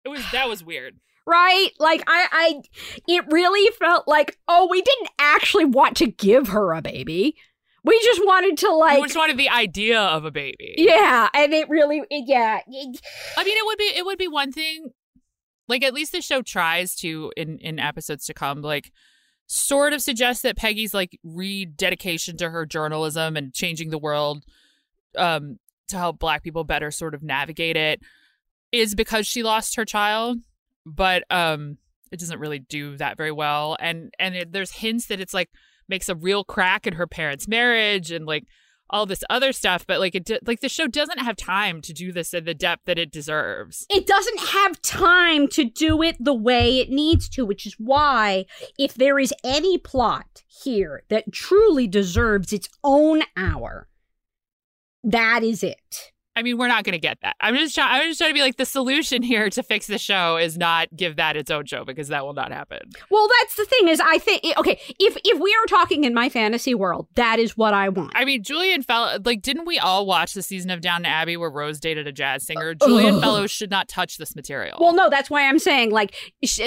[0.05, 0.97] It was that was weird.
[1.25, 1.69] Right?
[1.79, 2.63] Like I, I,
[3.07, 7.37] it really felt like oh, we didn't actually want to give her a baby.
[7.85, 9.01] We just wanted to like.
[9.01, 10.75] We just wanted the idea of a baby.
[10.79, 14.91] yeah, and it really, yeah, I mean, it would be it would be one thing,
[15.69, 18.91] like at least the show tries to in in episodes to come, like
[19.47, 24.45] sort of suggest that Peggy's like rededication to her journalism and changing the world,
[25.17, 28.01] um, to help Black people better sort of navigate it,
[28.73, 30.39] is because she lost her child,
[30.85, 31.79] but um,
[32.11, 35.51] it doesn't really do that very well, and and it, there's hints that it's like
[35.89, 38.45] makes a real crack in her parents' marriage and like
[38.91, 42.13] all this other stuff but like it like the show doesn't have time to do
[42.13, 46.35] this in the depth that it deserves it doesn't have time to do it the
[46.35, 48.47] way it needs to, which is why,
[48.79, 53.89] if there is any plot here that truly deserves its own hour,
[55.03, 56.12] that is it.
[56.35, 58.35] I mean we're not going to get that i'm just trying i'm just trying to
[58.35, 61.67] be like the solution here to fix the show is not give that its own
[61.67, 62.79] show because that will not happen
[63.11, 66.29] Well, that's the thing is, I think okay, if if we are talking in my
[66.29, 68.13] fantasy world, that is what I want.
[68.15, 71.51] i mean julian fellow like didn't we all watch the season of downton abbey where
[71.51, 73.21] rose dated a jazz singer julian Ugh.
[73.21, 76.15] fellowes should not touch this material Well, no, that's why I'm saying like
[76.45, 76.61] sh-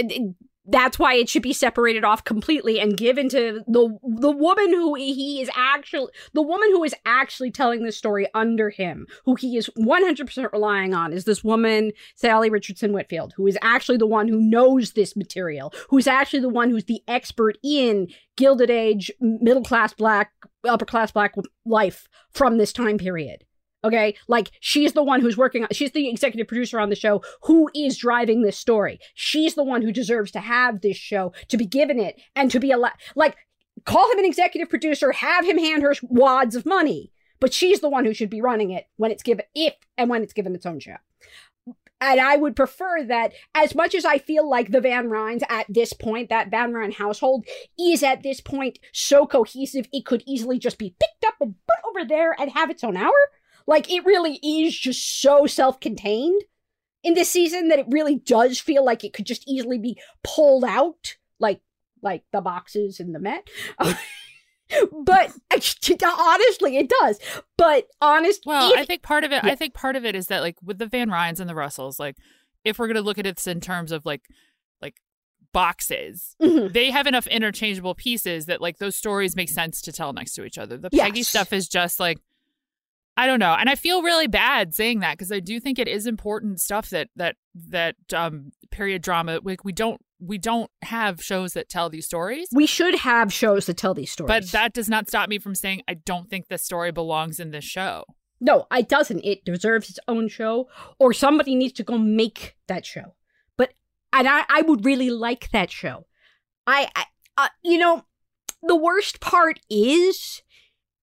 [0.67, 4.95] that's why it should be separated off completely and given to the the woman who
[4.95, 9.57] he is actually the woman who is actually telling this story under him, who he
[9.57, 14.27] is 100% relying on is this woman Salli Richardson Whitfield, who is actually the one
[14.27, 19.63] who knows this material, who's actually the one who's the expert in gilded age middle
[19.63, 20.31] class black
[20.67, 23.43] upper class black life from this time period.
[23.85, 27.21] Okay, like she's the one who's working on, she's the executive producer on the show
[27.43, 28.99] who is driving this story.
[29.13, 32.59] She's the one who deserves to have this show, to be given it, and to
[32.59, 33.35] be allowed, like,
[33.85, 37.89] call him an executive producer, have him hand her wads of money, but she's the
[37.89, 40.65] one who should be running it when it's given, if and when it's given its
[40.65, 40.95] own show.
[42.01, 45.67] And I would prefer that as much as I feel like the Van Rhijns at
[45.69, 47.45] this point, that Van Rhijn household
[47.79, 51.77] is at this point so cohesive, it could easily just be picked up and put
[51.89, 53.13] over there and have its own hour.
[53.67, 56.43] Like it really is just so self-contained
[57.03, 60.63] in this season that it really does feel like it could just easily be pulled
[60.65, 61.61] out, like
[62.01, 63.47] like the boxes in the Met.
[63.79, 65.31] but
[66.03, 67.19] honestly, it does.
[67.57, 69.51] But honest, Well, if- I think part of it, Yeah.
[69.51, 71.99] I think part of it is that like with the Van Rhijns and the Russells,
[71.99, 72.15] like
[72.63, 74.21] if we're gonna look at it in terms of like
[74.81, 74.95] like
[75.53, 76.73] boxes, Mhm.
[76.73, 80.43] they have enough interchangeable pieces that like those stories make sense to tell next to
[80.45, 80.77] each other.
[80.77, 81.29] The Peggy Yes.
[81.29, 82.17] stuff is just like
[83.17, 85.87] I don't know, and I feel really bad saying that because I do think it
[85.87, 87.35] is important stuff that that
[87.69, 89.39] that um period drama.
[89.43, 92.47] Like we don't we don't have shows that tell these stories.
[92.53, 94.27] we should have shows that tell these stories.
[94.27, 97.51] But that does not stop me from saying I don't think this story belongs in
[97.51, 98.05] this show.
[98.41, 99.23] No, it doesn't.
[99.23, 100.67] It deserves its own show,
[100.99, 103.15] or somebody needs to go make that show.
[103.57, 103.73] But
[104.11, 106.05] and I, I would really like that show.
[106.67, 107.05] I, I
[107.37, 108.05] uh, you know,
[108.61, 110.41] the worst part is,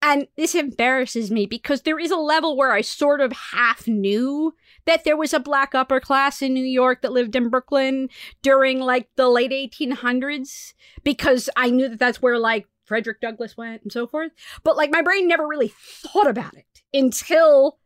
[0.02, 4.52] and this embarrasses me because there is a level where I sort of half knew
[4.84, 8.08] that there was a black upper class in New York that lived in Brooklyn
[8.42, 13.82] during like the late 1800s because I knew that that's where like Frederick Douglass went
[13.82, 14.32] and so forth.
[14.64, 17.78] But like my brain never really thought about it until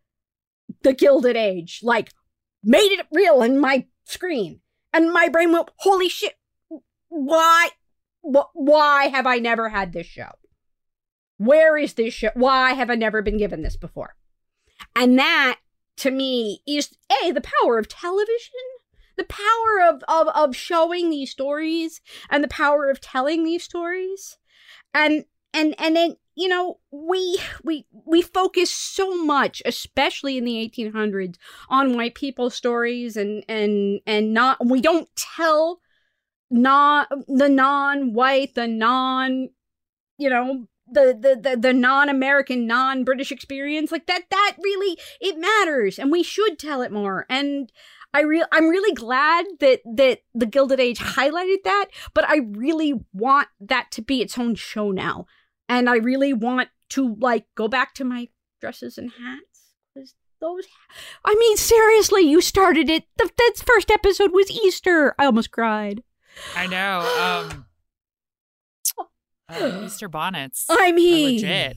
[0.82, 1.80] the Gilded Age.
[1.82, 2.10] Like
[2.64, 4.60] made it real in my screen.
[4.94, 6.32] And my brain went, holy shit,
[7.08, 7.68] why,
[8.22, 10.30] why have I never had this show?
[11.38, 12.30] Where is this show?
[12.34, 14.16] Why have I never been given this before?
[14.94, 15.58] And that,
[15.98, 18.52] to me, is A, the power of television,
[19.16, 24.38] the power of, of, of showing these stories, and the power of telling these stories.
[24.94, 30.70] And, and, and then, you know, we, we, we focus so much, especially in the
[30.74, 31.36] 1800s,
[31.68, 35.80] on white people's stories and, and, and not, we don't tell
[36.50, 39.48] non the non-white, the non,
[40.18, 45.98] you know, the the the, the non-american non-british experience like that that really it matters
[45.98, 47.72] and we should tell it more and
[48.14, 52.94] i real i'm really glad that that the gilded age highlighted that but i really
[53.12, 55.26] want that to be its own show now
[55.68, 58.28] and i really want to like go back to my
[58.60, 60.66] dresses and hats because those
[61.24, 66.02] i mean seriously you started it the, that first episode was easter i almost cried
[66.54, 67.48] I know.
[67.50, 67.65] Um,
[69.48, 70.66] uh, Easter bonnets.
[70.70, 71.76] I mean, legit.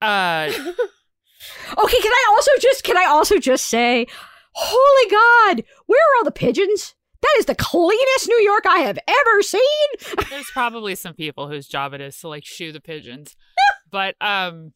[0.00, 4.06] Uh, okay, can I also just can I also just say,
[4.54, 6.94] holy God, where are all the pigeons?
[7.22, 9.62] That is the cleanest New York I have ever seen.
[10.30, 13.36] there's probably some people whose job it is to like shoo the pigeons,
[13.90, 14.72] but um,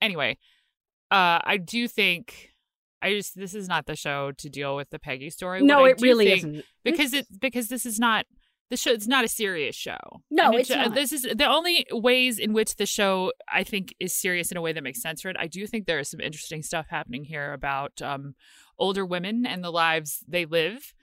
[0.00, 0.38] anyway,
[1.10, 2.48] uh, I do think.
[3.02, 5.62] I just this is not the show to deal with the Peggy story.
[5.62, 6.62] no, it really isn't.
[6.84, 8.26] because it because this is not
[8.70, 9.98] the show it's not a serious show
[10.30, 10.94] No, And it it's not.
[10.94, 14.60] this is the only ways in which the show i think is serious in a
[14.62, 17.24] way that makes sense for it i do think there is some interesting stuff happening
[17.24, 18.34] here about um
[18.78, 20.94] older women and the lives they live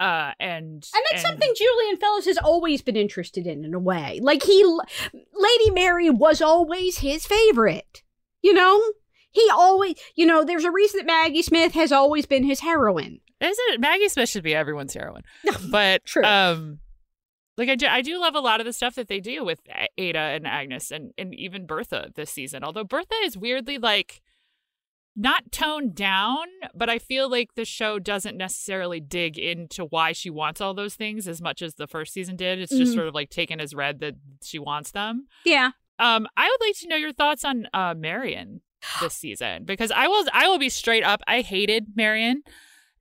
[0.00, 4.18] uh and And that's something Julian Fellowes has always been interested in, in a way.
[4.22, 4.64] Like he,
[5.34, 8.02] Lady Mary was always his favorite.
[8.40, 8.82] You know,
[9.30, 13.20] he always, you know, there's a reason that Maggie Smith has always been his heroine.
[13.40, 15.22] Is it maggie smith should be everyone's heroine
[15.70, 16.22] but True.
[16.24, 16.78] um
[17.56, 19.58] like I do, I do love a lot of the stuff that they do with
[19.98, 22.64] Ada and Agnes and, and even Bertha this season.
[22.64, 24.22] Although Bertha is weirdly like
[25.14, 30.30] not toned down, but I feel like the show doesn't necessarily dig into why she
[30.30, 32.60] wants all those things as much as the first season did.
[32.60, 32.94] It's just Mhm.
[32.94, 35.26] sort of like taken as read that she wants them.
[35.44, 35.72] Yeah.
[35.98, 38.62] Um, I would like to know your thoughts on uh Marion
[39.02, 41.20] this season because I will I will be straight up.
[41.26, 42.42] I hated Marion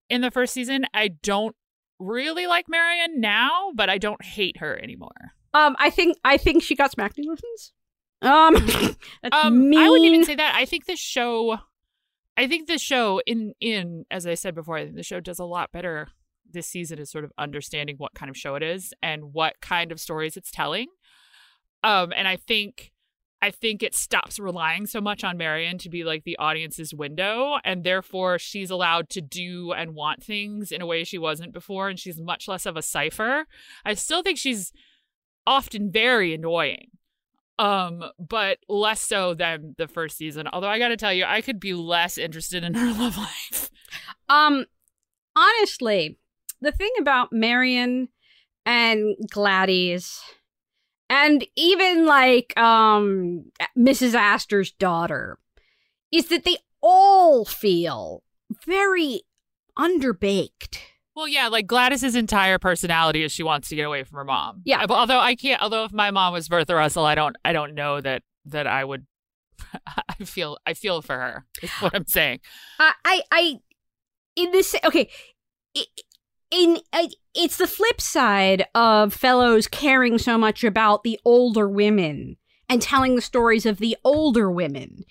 [0.09, 0.85] in the first season.
[0.93, 1.55] I don't
[1.99, 5.33] really like Marion now, but I don't hate her anymore.
[5.53, 7.73] Um, I think I think she got some acting lessons.
[8.21, 8.95] Um,
[9.31, 9.79] Um, mean.
[9.79, 10.55] I wouldn't even say that.
[10.55, 11.57] I think the show,
[12.37, 15.39] I think the show in in as I said before, I think the show does
[15.39, 16.09] a lot better
[16.51, 19.91] this season is sort of understanding what kind of show it is and what kind
[19.91, 20.87] of stories it's telling.
[21.83, 22.91] Um, and I think
[23.41, 27.57] I think it stops relying so much on Marion to be like the audience's window,
[27.63, 31.89] and therefore she's allowed to do and want things in a way she wasn't before,
[31.89, 33.45] and she's much less of a cipher.
[33.85, 34.73] I still think she's
[35.47, 36.91] often very annoying
[37.57, 41.59] um but less so than the first season although i gotta tell you i could
[41.59, 43.69] be less interested in her love life
[44.29, 44.65] Um,
[45.35, 46.17] honestly,
[46.61, 48.09] the thing about Marion
[48.65, 50.21] and Gladys,
[51.09, 54.13] and even like um Mrs.
[54.15, 55.37] Astor's daughter,
[56.11, 58.23] is that they all feel
[58.65, 59.21] very
[59.77, 60.77] underbaked.
[61.15, 64.61] well yeah like gladys's entire personality is she wants to get away from her mom
[64.65, 64.85] Yeah.
[64.89, 68.01] Although i can't although if my mom was bertha russell i don't i don't know
[68.01, 69.05] that that i would
[69.87, 72.39] i feel i feel for her is what i'm saying
[72.79, 73.59] I, I, I
[74.35, 75.09] in this okay,
[75.77, 75.85] i-
[76.51, 76.79] in
[77.35, 83.15] it's the flip side of fellowes caring so much about the older women and telling
[83.15, 85.03] the stories of the older women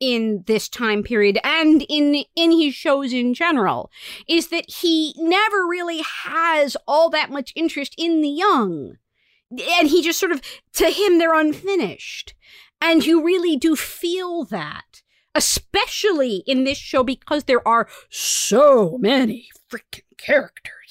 [0.00, 3.90] in this time period and in in his shows in general
[4.28, 8.96] is that he never really has all that much interest in the young.
[9.78, 10.42] And he just sort of
[10.74, 12.34] to him they're unfinished.
[12.80, 15.02] And you really do feel that
[15.34, 20.81] especially in this show because there are so many freaking characters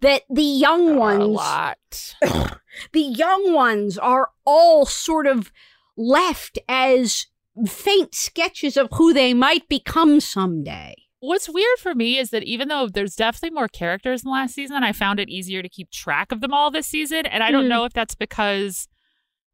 [0.00, 2.14] that the young a ones lot
[2.92, 5.50] the young ones are all sort of
[5.96, 7.26] left as
[7.66, 10.94] faint sketches of who they might become someday.
[11.22, 14.82] What's weird for me is that even though there's definitely more characters than last season,
[14.82, 17.26] I found it easier to keep track of them all this season.
[17.26, 17.68] And I don't Hmm.
[17.68, 18.88] know if that's because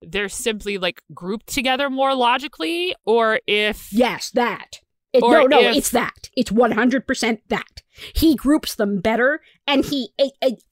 [0.03, 4.81] they're simply like grouped together more logically or if Yes, that.
[5.13, 6.31] It, no, no, if- it's that.
[6.37, 7.83] It's 100% that.
[8.15, 10.11] He groups them better and he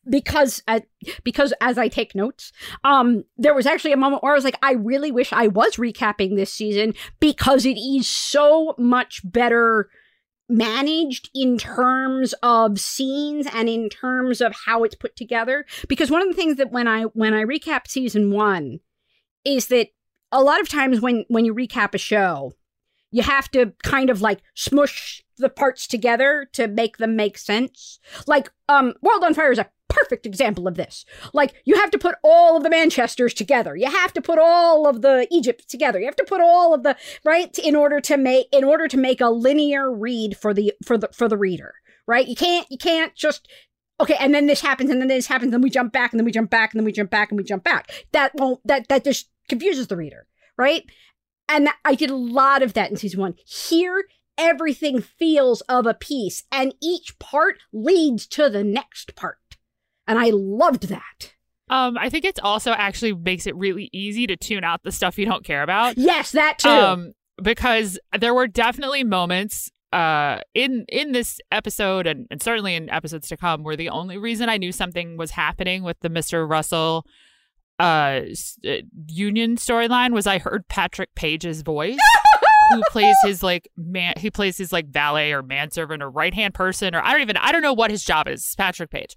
[0.08, 0.80] because uh,
[1.22, 2.52] because as I take notes,
[2.84, 5.76] um there was actually a moment where I was like I really wish I was
[5.76, 9.88] recapping this season because it is so much better
[10.48, 15.64] managed in terms of scenes and in terms of how it's put together.
[15.88, 18.80] Because one of the things that when i when i recap season 1
[19.44, 19.88] is that
[20.32, 22.52] a lot of times when when you recap a show
[23.14, 27.98] you have to kind of like smush the parts together to make them make sense
[28.26, 31.04] like um world on fire is a perfect example of this.
[31.32, 33.76] Like, you have to put all of the Manchesters together.
[33.76, 35.98] You have to put all of the Egypt together.
[35.98, 38.96] You have to put all of the right in order to make in order to
[38.96, 41.74] make a linear read for the for the for the reader.
[42.06, 42.26] Right?
[42.26, 43.48] You can't you can't just
[44.00, 46.18] okay, and then this happens, and then this happens, and then we jump back, and
[46.18, 47.90] then we jump back, and then we jump back, and we jump back.
[48.12, 50.26] That won't that that just confuses the reader,
[50.58, 50.84] right?
[51.48, 53.34] And I did a lot of that in season one.
[53.46, 54.04] Here,
[54.38, 59.38] everything feels of a piece, and each part leads to the next part
[60.06, 61.34] and I loved that.
[61.70, 65.18] Um, I think it's also actually makes it really easy to tune out the stuff
[65.18, 65.96] you don't care about.
[65.96, 66.68] Yes, that too.
[66.68, 72.90] Um, because there were definitely moments uh in in this episode and, and certainly in
[72.90, 76.48] episodes to come where the only reason I knew something was happening with the Mr.
[76.48, 77.06] Russell
[77.78, 78.20] uh,
[78.66, 78.76] uh
[79.08, 81.98] union storyline was I heard Patrick Page's voice.
[82.70, 86.54] who plays his like man he plays his like valet or manservant or right hand
[86.54, 89.14] person or I don't even I don't know what his job is, Patrick Page.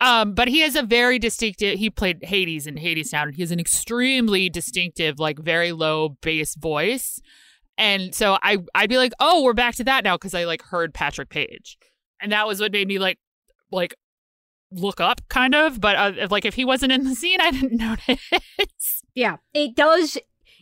[0.00, 1.78] Um, but he has a very distinctive.
[1.78, 3.34] He played Hades in Hadestown.
[3.34, 7.20] He has an extremely distinctive, like very low bass voice,
[7.78, 10.62] and so I I'd be like, oh, we're back to that now because I like
[10.62, 11.78] heard Patrick Page,
[12.20, 13.20] and that was what made me like
[13.70, 13.94] like
[14.72, 15.80] look up kind of.
[15.80, 17.72] But uh, like if he wasn't in the scene, I didn't
[18.08, 19.02] notice.
[19.14, 20.18] Yeah, it does.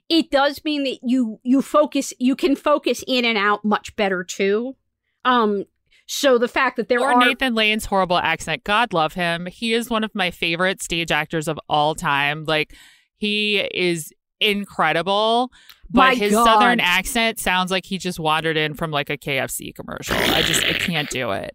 [0.09, 2.13] It does mean that you you focus.
[2.19, 4.77] You can focus in and out much better too.
[5.25, 5.65] Um,
[6.07, 9.47] so the fact that there or are Nathan Lane's horrible accent, God love him.
[9.47, 12.45] He is one of my favorite stage actors of all time.
[12.45, 12.75] Like
[13.17, 15.53] he is incredible.
[15.93, 16.45] But My his God.
[16.45, 20.15] southern accent sounds like he just wandered in from like a KFC commercial.
[20.17, 21.55] I just I can't do it.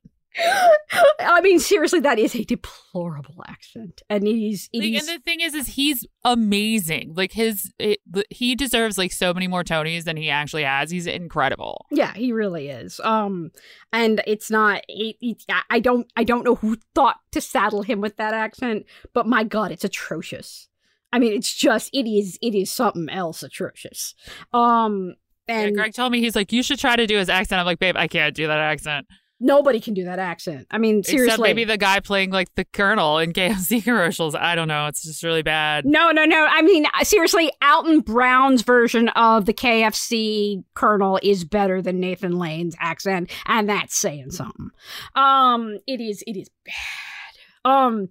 [1.19, 5.39] I mean, seriously, that is a deplorable accent, and he's, It Like, and the thing
[5.41, 7.13] is, is he's amazing.
[7.15, 10.91] Like his, it, he deserves like so many more Tonys than he actually has.
[10.91, 11.85] He's incredible.
[11.91, 12.99] yeah, he really is.
[13.03, 13.51] Um,
[13.93, 14.83] and it's not.
[14.87, 16.07] It, it, I- I don't.
[16.15, 19.83] I don't know who thought to saddle him with that accent, but my God, it's
[19.83, 20.67] atrocious.
[21.13, 21.89] I mean, it's just.
[21.93, 22.37] It is.
[22.41, 24.15] It is something else atrocious.
[24.53, 25.15] Um,
[25.47, 27.59] Yeah, and Greg told me he's like, you should try to do his accent.
[27.59, 29.05] I'm like, babe, I can't do that accent.
[29.39, 30.67] Nobody can do that accent.
[30.71, 31.27] I mean, seriously.
[31.27, 34.35] Except maybe the guy playing like the Colonel in KFC commercials.
[34.35, 34.87] I don't know.
[34.87, 35.85] It's just really bad.
[35.85, 36.47] No, no, no.
[36.49, 42.75] I mean, seriously, Alton Brown's version of the KFC Colonel is better than Nathan Lane's
[42.79, 44.69] accent, and that's saying something.
[45.15, 47.71] Um, it is, it is bad.
[47.71, 48.09] Um,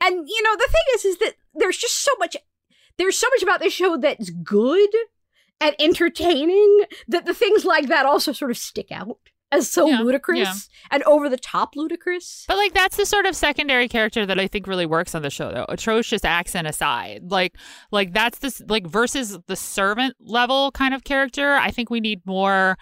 [0.00, 2.36] and you know, the thing is, is that there's just so much,
[2.98, 4.90] there's so much about this show that's good
[5.60, 9.18] and entertaining that the things like that also sort of stick out
[9.52, 10.88] as so Yeah, ludicrous yeah.
[10.90, 12.44] and over the top ludicrous.
[12.48, 15.30] But like that's the sort of secondary character that I think really works on the
[15.30, 15.66] show though.
[15.68, 17.30] Atrocious accent aside.
[17.30, 17.56] Like
[17.92, 22.22] like that's this like versus the servant level kind of character, I think we need
[22.26, 22.76] more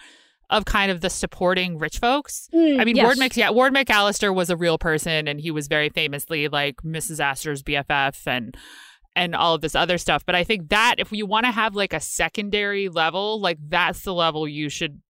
[0.49, 2.49] of kind of the supporting rich folks.
[2.53, 3.05] Mm, I mean, yes.
[3.05, 6.77] Ward Mc yeah, Ward McAllister was a real person, and he was very famously like
[6.83, 7.19] Mrs.
[7.19, 8.55] Astor's BFF and
[9.15, 10.25] and all of this other stuff.
[10.25, 14.01] But I think that if you want to have like a secondary level, like that's
[14.03, 15.01] the level you should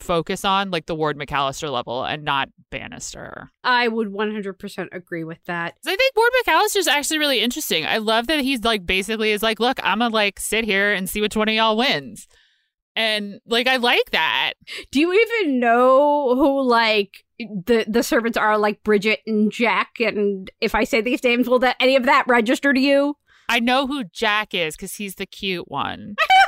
[0.00, 3.50] focus on, like the Ward McAllister level, and not Bannister.
[3.62, 5.74] I would 100% agree with that.
[5.86, 7.86] I think Ward McAllister's actually really interesting.
[7.86, 11.08] I love that he's like basically is like, look, I'm gonna like sit here and
[11.08, 12.26] see which one of y'all wins.
[12.96, 14.52] And like I like that.
[14.92, 20.50] Do you even know who like the the servants are like Bridget and Jack and
[20.60, 23.16] if I say these names will that any of that register to you?
[23.48, 26.14] I know who Jack is because he's the cute one,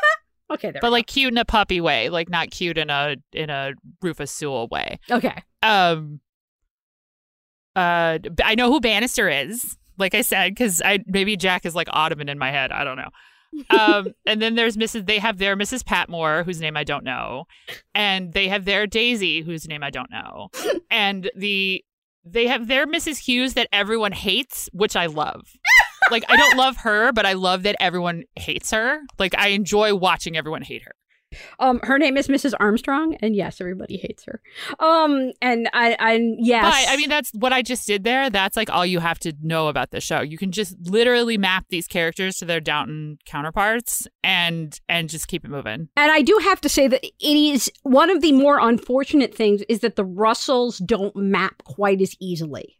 [0.50, 0.80] Okay, there.
[0.80, 3.72] but like cute in a puppy way, like not cute in a in a
[4.02, 4.98] Rufus Sewell way.
[5.10, 5.42] okay.
[5.62, 6.20] Um,
[7.74, 9.76] uh, I know who Bannister is.
[9.98, 12.70] Like I said, because I maybe Jack is like Ottoman in my head.
[12.70, 13.10] I don't know.
[13.70, 15.06] um, and then there's Mrs.
[15.06, 15.84] They have their Mrs.
[15.84, 17.44] Patmore, whose name I don't know,
[17.94, 20.48] and they have their Daisy, whose name I don't know,
[20.90, 21.84] and the
[22.24, 23.18] they have their Mrs.
[23.18, 25.46] Hughes that everyone hates, which I love.
[26.10, 29.00] Like I don't love her, but I love that everyone hates her.
[29.18, 30.92] Like I enjoy watching everyone hate her.
[31.58, 32.54] Um her name is Mrs.
[32.60, 34.40] Armstrong and yes, everybody hates her.
[34.78, 36.64] Um and I I yes.
[36.64, 38.30] But I mean, that's what I just did there.
[38.30, 40.20] That's like all you have to know about the show.
[40.20, 45.44] You can just literally map these characters to their Downton counterparts and and just keep
[45.44, 45.88] it moving.
[45.96, 49.62] and I do have to say that it is one of the more unfortunate things
[49.68, 52.78] is that the Russells don't map quite as easily.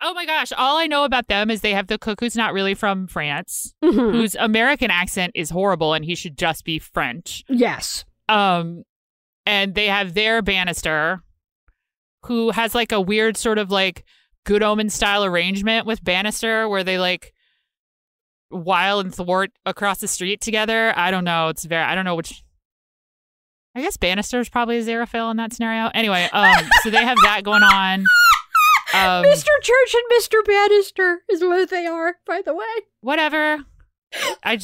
[0.00, 0.52] Oh my gosh!
[0.56, 3.74] All I know about them is they have the cook who's not really from France,
[3.82, 4.12] Mhm.
[4.12, 7.42] whose American accent is horrible, and he should just be French.
[7.48, 8.04] Yes.
[8.28, 8.82] Um,
[9.46, 11.22] and they have their Bannister,
[12.24, 14.04] who has like a weird sort of like
[14.44, 17.32] Good Omen style arrangement with Bannister, where they like
[18.50, 20.92] while and thwart across the street together.
[20.96, 21.48] I don't know.
[21.48, 21.82] It's very.
[21.82, 22.42] I don't know which.
[23.76, 25.90] I guess Bannister is probably Aziraphale in that scenario.
[25.94, 28.04] Anyway, um, so they have that going on.
[28.94, 29.48] Um, Mr.
[29.60, 30.44] Church and Mr.
[30.44, 32.64] Bannister is what they are, by the way.
[33.00, 33.64] whatever.
[34.44, 34.60] I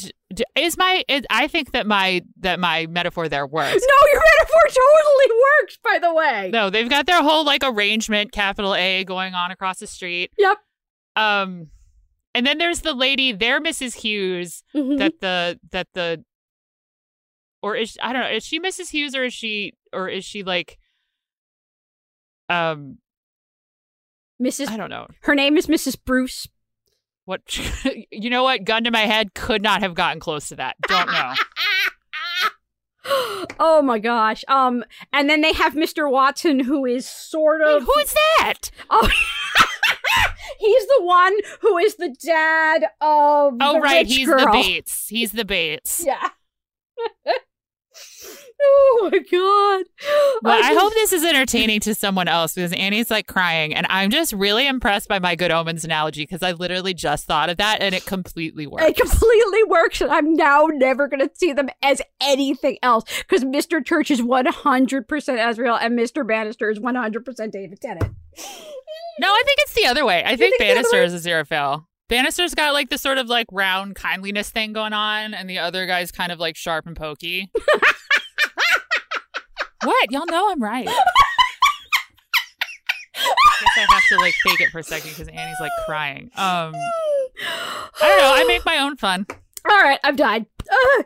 [0.55, 3.73] is my is, I think that my that my metaphor there works.
[3.73, 6.49] No, your metaphor totally works, by the way.
[6.53, 10.31] No, they've got their whole like arrangement, capital A, going on across the street.
[10.37, 10.57] Yep.
[11.17, 11.67] Um,
[12.33, 13.95] and then there's the lady, there, Mrs.
[13.95, 14.97] Hughes, Mhm.
[14.99, 16.23] that the that the,
[17.61, 18.91] or is I don't know, is she Mrs.
[18.91, 20.79] Hughes or is she or is she like,
[22.47, 22.99] um,
[24.41, 24.69] Mrs.
[24.69, 25.97] I don't know Her name is Mrs.
[26.03, 26.47] Bruce.
[27.25, 27.41] what,
[28.11, 30.75] you know what, gun to my head, could not have gotten close to that.
[30.87, 31.33] Don't know.
[33.59, 34.43] oh my gosh.
[34.47, 34.83] Um,
[35.13, 36.09] and then they have Mr.
[36.09, 38.71] Watson, who is sort Wait, of who is that?
[38.89, 39.09] Oh,
[40.59, 44.39] he's the one who is the dad of Oh, the right, rich he's girl.
[44.39, 45.07] the Bates.
[45.07, 46.03] He's the Bates.
[46.05, 46.29] Yeah.
[48.61, 49.85] oh my god.
[50.43, 53.85] Well, I just- hope this is entertaining to someone else because Annie's like crying, and
[53.89, 57.57] I'm just really impressed by my good omens analogy because I literally just thought of
[57.57, 58.83] that and it completely worked.
[58.83, 63.43] it completely works, and I'm now never going to see them as anything else because
[63.43, 63.85] Mr.
[63.85, 64.51] Church is 100%
[65.05, 66.27] Aziraphale and Mr.
[66.27, 68.15] Bannister is 100% David Tennant.
[69.19, 70.23] No, I think it's the other way.
[70.23, 71.85] I think think Bannister is Aziraphale.
[72.11, 75.85] Bannister's got like the sort of like round kindliness thing going on, and the other
[75.87, 77.49] guy's kind of like sharp and pokey.
[79.85, 80.11] what?
[80.11, 80.89] Y'all know I'm right.
[80.89, 80.91] I
[83.61, 86.31] guess I have to like fake it for a second because Annie's like crying.
[86.35, 88.33] Um, I don't know.
[88.35, 89.25] I make my own fun.
[89.69, 90.45] All right, I've died.
[90.69, 91.05] Ugh.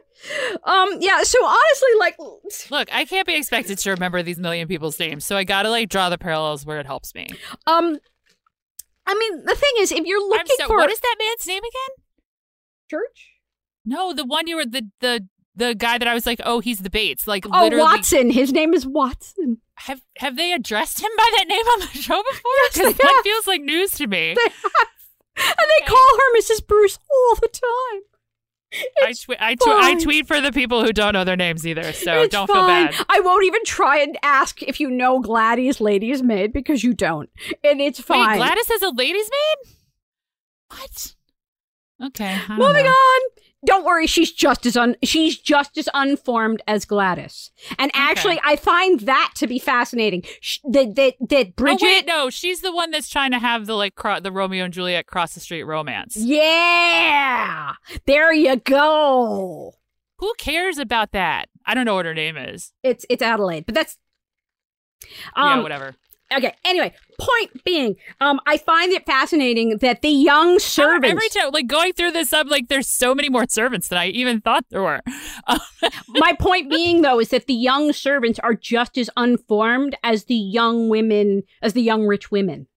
[0.63, 1.21] um, yeah.
[1.21, 2.17] So honestly, like,
[2.71, 5.89] Look, I can't be expected to remember these million people's names, so I gotta like
[5.89, 7.27] draw the parallels where it helps me.
[7.67, 7.99] um,
[9.07, 11.61] I mean, the thing is, if you're looking so, for what is that man's name
[11.63, 12.03] again?
[12.89, 13.31] Church,
[13.85, 16.79] No, the one you were the the the guy that I was like, oh, he's
[16.79, 17.27] the Bates.
[17.27, 19.61] Like oh literally, Watson, his name is Watson.
[19.75, 22.51] have have they addressed him by that name on the show before?
[22.63, 23.23] Yes, Because that have.
[23.23, 24.33] feels like news to me.
[24.35, 24.87] They have,
[25.37, 26.65] and they call her Mrs.
[26.65, 28.01] Bruce all the time.
[29.03, 31.93] I, twe- I, tw- I tweet for the people who don't know their names either,
[31.93, 32.55] so it's don't fine.
[32.89, 33.05] feel bad.
[33.09, 37.29] I won't even try and ask if you know Gladys Lady's Maid because you don't,
[37.63, 38.31] and it's fine.
[38.31, 39.75] Wait, Gladys has a lady's maid?
[40.69, 41.15] What?
[42.07, 42.37] Okay.
[42.49, 42.89] Moving know.
[42.89, 43.21] on.
[43.65, 47.51] Don't worry, she's just as un- she's just as unformed as Gladys.
[47.79, 50.23] And actually, I find that to be fascinating.
[50.41, 51.83] Sh- that that that Bridget.
[51.83, 54.65] Oh wait, no, she's the one that's trying to have the like cro- the Romeo
[54.65, 56.15] and Juliet cross the street romance.
[56.17, 57.73] Yeah,
[58.05, 59.73] there you go.
[60.19, 61.49] Who cares about that?
[61.65, 62.71] I don't know what her name is.
[62.83, 63.97] It's it's Adelaide, but that's
[65.35, 65.95] um yeah, whatever.
[66.33, 66.53] Okay.
[66.65, 71.09] Anyway, point being, um, I find it fascinating that the young servants.
[71.09, 74.07] Every time, like going through this, I'm like, there's so many more servants than I
[74.07, 75.01] even thought there were.
[76.09, 80.35] My point being, though, is that the young servants are just as unformed as the
[80.35, 82.67] young women, as the young rich women.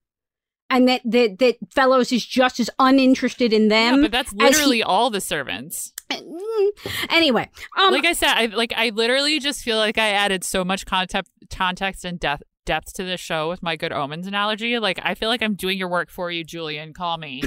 [0.70, 4.02] And that, that, that Fellowes is just as uninterested in yeah, them.
[4.02, 5.94] but that's as he- literally all the servants.
[6.10, 6.68] Mm.
[7.10, 10.64] Anyway, um, like I said, I like I literally just feel like I added so
[10.64, 14.78] much context, context and depth depth to this show with my good omens analogy.
[14.78, 16.92] Like I feel like I'm doing your work for you, Julian.
[16.92, 17.42] Call me.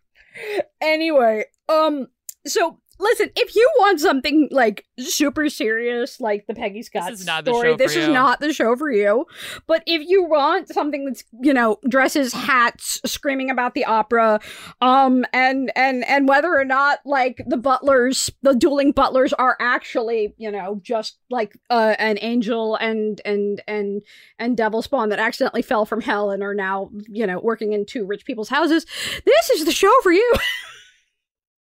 [0.80, 2.06] anyway, um,
[2.46, 7.44] so listen, if you want something like super serious, like the Peggy Scott is not
[7.44, 8.12] the story, this is you.
[8.12, 9.26] not the show for you.
[9.66, 14.40] But if you want something that's you know dresses, hats, screaming about the opera,
[14.80, 20.34] um, and and and whether or not like the butlers, the dueling butlers are actually
[20.38, 24.02] you know just like uh, an angel and and and
[24.38, 27.84] and devil spawn that accidentally fell from hell and are now you know working in
[27.84, 28.86] two rich people's houses.
[29.24, 30.32] This is the show for you.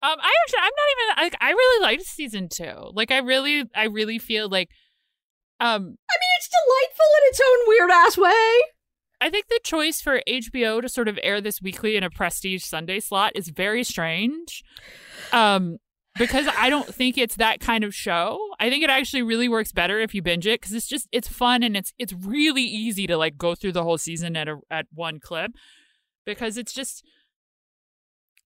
[0.04, 2.92] Um, I actually, I'm not even like I really liked season two.
[2.94, 4.70] Like I really, I really feel like,
[5.60, 8.62] um, I mean, it's delightful in its own weird ass way.
[9.20, 12.64] I think the choice for HBO to sort of air this weekly in a prestige
[12.64, 14.64] Sunday slot is very strange.
[15.32, 15.78] Um,
[16.18, 18.40] because I don't think it's that kind of show.
[18.60, 21.28] I think it actually really works better if you binge it because it's just it's
[21.28, 24.58] fun and it's it's really easy to like go through the whole season at a
[24.72, 25.52] at one clip
[26.26, 27.04] because it's just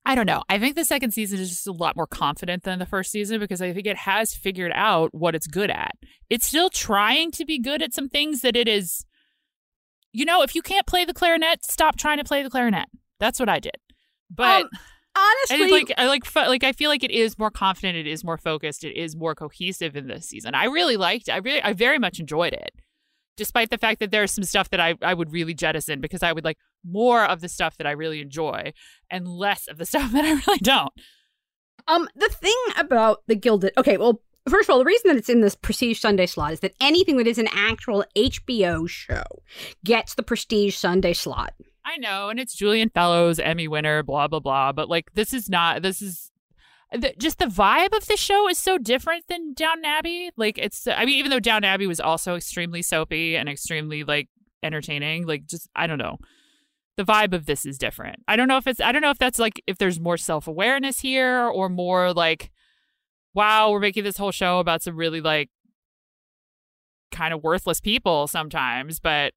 [0.03, 0.41] I don't know.
[0.49, 3.39] I think the second season is just a lot more confident than the first season
[3.39, 5.91] because I think it has figured out what it's good at.
[6.29, 9.05] It's still trying to be good at some things that it is
[10.13, 12.87] you know, if you can't play the clarinet, stop trying to play the clarinet.
[13.19, 13.77] That's what I did.
[14.29, 14.69] But Um,
[15.15, 18.23] honestly, and like I like like I feel like it is more confident, it is
[18.23, 20.55] more focused, it is more cohesive in this season.
[20.55, 21.29] I really liked.
[21.29, 22.71] I really, I very much enjoyed it,
[23.37, 26.33] despite the fact that there's some stuff that I I would really jettison because I
[26.33, 28.73] would like more of the stuff that I really enjoy
[29.09, 30.93] and less of the stuff that I really don't.
[31.87, 35.29] Um, the thing about the Gilded, okay, well, first of all, the reason that it's
[35.29, 39.23] in this Prestige Sunday slot is that anything that is an actual HBO show
[39.83, 41.53] gets the Prestige Sunday slot.
[41.85, 44.71] I know, and it's Julian Fellowes, Emmy winner, blah blah blah.
[44.71, 45.81] But like, this is not.
[45.81, 46.31] This is
[46.91, 50.31] the, just the vibe of the show is so different than Downton Abbey.
[50.37, 50.87] Like, it's.
[50.87, 54.29] I mean, even though Downton Abbey was also extremely soapy and extremely like
[54.61, 56.17] entertaining, like just I don't know.
[57.01, 58.21] The vibe of this is different.
[58.27, 58.79] I don't know if it's.
[58.79, 62.51] I don't know if that's like if there's more self awareness here or more like,
[63.33, 65.49] wow, we're making this whole show about some really like
[67.11, 69.33] kind of worthless people sometimes, but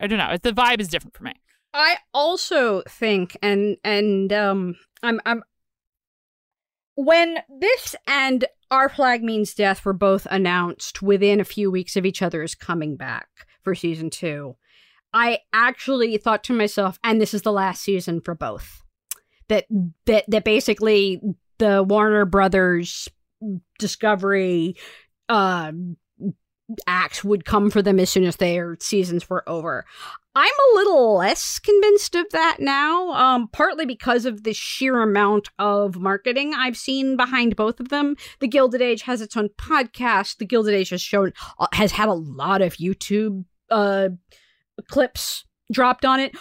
[0.00, 0.36] I don't know.
[0.42, 1.34] The vibe is different for me.
[1.72, 4.74] I also think, and and um,
[5.04, 5.44] I'm I'm
[6.96, 12.04] when this and Our Flag Means Death were both announced within a few weeks of
[12.04, 13.28] each other's coming back
[13.62, 14.56] for season two,
[15.14, 18.82] I actually thought to myself, and this is the last season for both.
[19.48, 19.66] That
[20.06, 21.20] that that basically
[21.58, 23.08] the Warner Brothers
[23.78, 24.76] Discovery
[25.28, 25.72] uh
[26.86, 29.84] acts would come for them as soon as their seasons were over.
[30.34, 35.50] I'm a little less convinced of that now, um, partly because of the sheer amount
[35.58, 38.16] of marketing I've seen behind both of them.
[38.40, 40.38] The Gilded Age has its own podcast.
[40.38, 44.10] The Gilded Age has shown uh, has had a lot of YouTube uh,
[44.88, 46.36] clips dropped on it.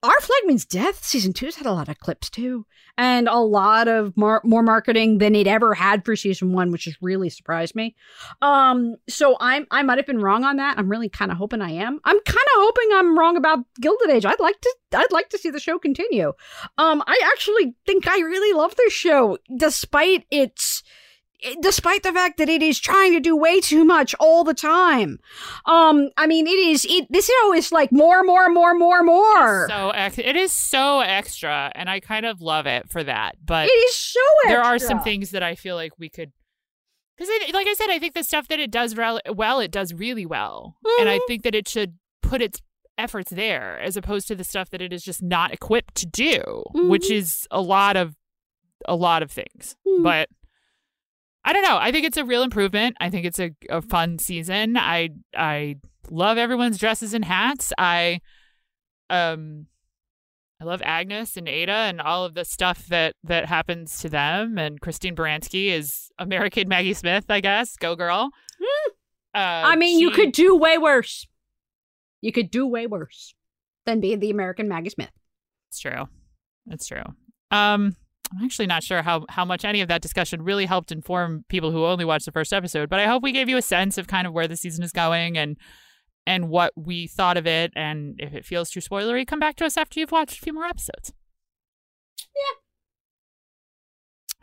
[0.00, 2.64] Our Flag Means Death season two has had a lot of clips too,
[2.96, 6.84] and a lot of mar- more marketing than it ever had for season one, which
[6.84, 7.96] has really surprised me.
[8.40, 10.78] Um, so I'm I might have been wrong on that.
[10.78, 11.98] I'm really kind of hoping I am.
[12.04, 14.24] I'm kind of hoping I'm wrong about Gilded Age.
[14.24, 16.32] I'd like to I'd like to see the show continue.
[16.78, 20.84] Um, I actually think I really love this show, despite its
[21.60, 25.18] despite the fact that it is trying to do way too much all the time.
[25.66, 27.06] Um, I mean, it is it.
[27.10, 29.68] This show is like more, more, more, more, more.
[29.68, 33.36] So ex- it is so extra, and I kind of love it for that.
[33.44, 34.20] But it is so.
[34.44, 34.52] Extra.
[34.52, 36.32] There are some things that I feel like we could.
[37.16, 39.92] Because, like I said, I think the stuff that it does re- well, it does
[39.92, 41.00] really well, mm-hmm.
[41.00, 42.60] and I think that it should put its
[42.96, 46.40] efforts there as opposed to the stuff that it is just not equipped to do,
[46.74, 46.88] mm-hmm.
[46.88, 48.16] which is a lot of
[48.86, 49.76] a lot of things.
[49.86, 50.02] Mm-hmm.
[50.02, 50.28] But
[51.48, 51.78] I don't know.
[51.78, 52.98] I think it's a real improvement.
[53.00, 54.76] I think it's a, a fun season.
[54.76, 55.76] I I
[56.10, 57.72] love everyone's dresses and hats.
[57.78, 58.20] I
[59.08, 59.64] um
[60.60, 64.58] I love Agnes and Ada and all of the stuff that that happens to them.
[64.58, 67.76] And Christine Baranski is American Maggie Smith, I guess.
[67.76, 68.28] Go girl.
[68.60, 68.90] Mm.
[69.34, 70.02] Uh, I mean, she...
[70.02, 71.26] you could do way worse.
[72.20, 73.34] You could do way worse
[73.86, 75.12] than being the American Maggie Smith.
[75.70, 76.08] It's true.
[76.66, 77.04] It's true.
[77.50, 77.96] Um,
[78.32, 81.70] I'm actually not sure how, how much any of that discussion really helped inform people
[81.70, 84.06] who only watched the first episode, but I hope we gave you a sense of
[84.06, 85.56] kind of where the season is going and
[86.26, 87.72] and what we thought of it.
[87.74, 90.52] And if it feels too spoilery, come back to us after you've watched a few
[90.52, 91.14] more episodes.
[92.36, 92.58] Yeah.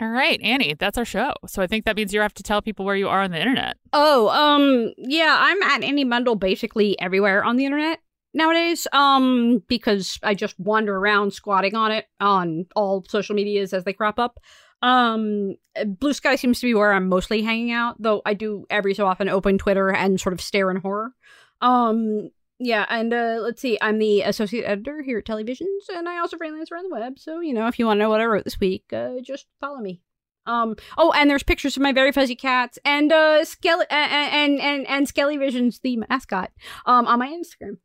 [0.01, 1.33] All right, Annie, that's our show.
[1.47, 3.39] So I think that means you have to tell people where you are on the
[3.39, 3.77] internet.
[3.93, 7.99] Oh, um, yeah, I'm at Annie Mundel basically everywhere on the internet
[8.36, 13.83] nowadays um because i just wander around squatting on it on all social medias as
[13.83, 14.39] they crop up.
[14.81, 19.07] Um Bluesky seems to be where i'm mostly hanging out though i do every so
[19.07, 21.13] often open twitter and sort of stare in horror.
[21.61, 22.29] Um
[22.59, 26.19] yeah and uh let's see i'm the associate editor here at Telly Visions and i
[26.19, 28.25] also freelance around the web so you know if you want to know what i
[28.25, 30.01] wrote this week uh just follow me.
[30.47, 30.75] Um.
[30.95, 34.88] Oh, and there's pictures of my very fuzzy cats and uh, Skelly and and and,
[34.88, 36.51] and Skelly Visions, the mascot,
[36.86, 37.77] um, on my Instagram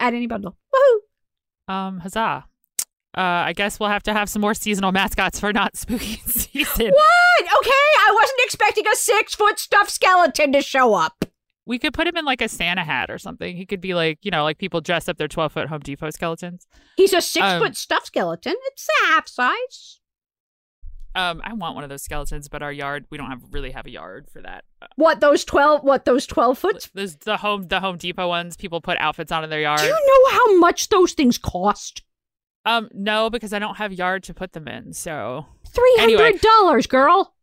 [0.00, 0.56] at Annie Mundel.
[0.74, 1.72] Woohoo!
[1.72, 2.44] Um, huzzah.
[3.16, 6.90] Uh, I guess we'll have to have some more seasonal mascots for not spooky season.
[6.90, 7.44] What?
[7.58, 11.24] Okay, I wasn't expecting a six foot stuffed skeleton to show up.
[11.66, 13.54] We could put him in like a Santa hat or something.
[13.56, 16.10] He could be like, you know, like people dress up their 12 foot Home Depot
[16.10, 16.66] skeletons.
[16.96, 18.54] He's a six um, foot stuffed skeleton.
[18.66, 19.97] It's a half size.
[21.18, 23.86] Um, I want one of those skeletons, but our yard we don't have really have
[23.86, 24.64] a yard for that.
[24.94, 25.82] What those twelve?
[25.82, 26.88] What those twelve foot?
[26.94, 28.56] There's the home the Home Depot ones.
[28.56, 29.80] People put outfits on in their yard.
[29.80, 32.02] Do you know how much those things cost?
[32.64, 34.92] Um, no, because I don't have yard to put them in.
[34.92, 36.88] So three hundred dollars, anyway.
[36.88, 37.34] girl.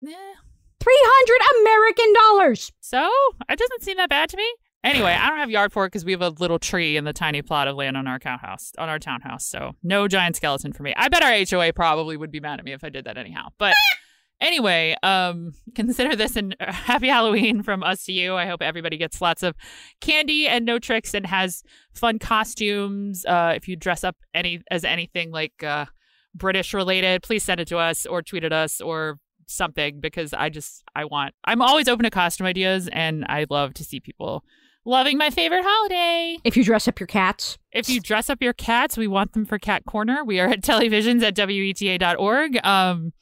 [0.00, 0.32] Yeah.
[0.80, 2.72] Three hundred American dollars.
[2.80, 3.08] So
[3.48, 4.52] it doesn't seem that bad to me.
[4.86, 7.12] Anyway, I don't have yard for it because we have a little tree in the
[7.12, 9.44] tiny plot of land on our house, on our townhouse.
[9.44, 10.94] So no giant skeleton for me.
[10.96, 13.48] I bet our HOA probably would be mad at me if I did that anyhow.
[13.58, 13.74] But
[14.40, 18.36] anyway, um, consider this a happy Halloween from us to you.
[18.36, 19.56] I hope everybody gets lots of
[20.00, 23.24] candy and no tricks and has fun costumes.
[23.26, 25.86] Uh, if you dress up any as anything like uh,
[26.32, 29.18] British related, please send it to us or tweet at us or
[29.48, 33.74] something because I just I want I'm always open to costume ideas and I love
[33.74, 34.44] to see people
[34.86, 36.38] loving my favorite holiday.
[36.44, 37.58] If you dress up your cats.
[37.72, 40.24] If you dress up your cats, we want them for Cat Corner.
[40.24, 42.64] We are at televisions at WETA.org.
[42.64, 43.12] Um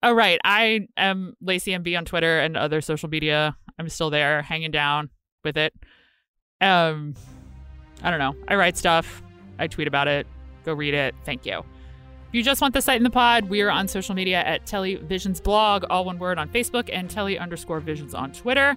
[0.00, 3.56] Oh right, I am Lacy MB on Twitter and other social media.
[3.80, 5.10] I'm still there, hanging down
[5.42, 5.74] with it.
[6.60, 7.14] Um,
[8.02, 8.36] I don't know.
[8.46, 9.22] I write stuff.
[9.58, 10.26] I tweet about it.
[10.64, 11.16] Go read it.
[11.24, 11.58] Thank you.
[12.28, 14.66] If you just want the site in the pod, we are on social media at
[14.66, 18.76] Televisions Blog, all one word on Facebook, and Telly underscore Visions on Twitter.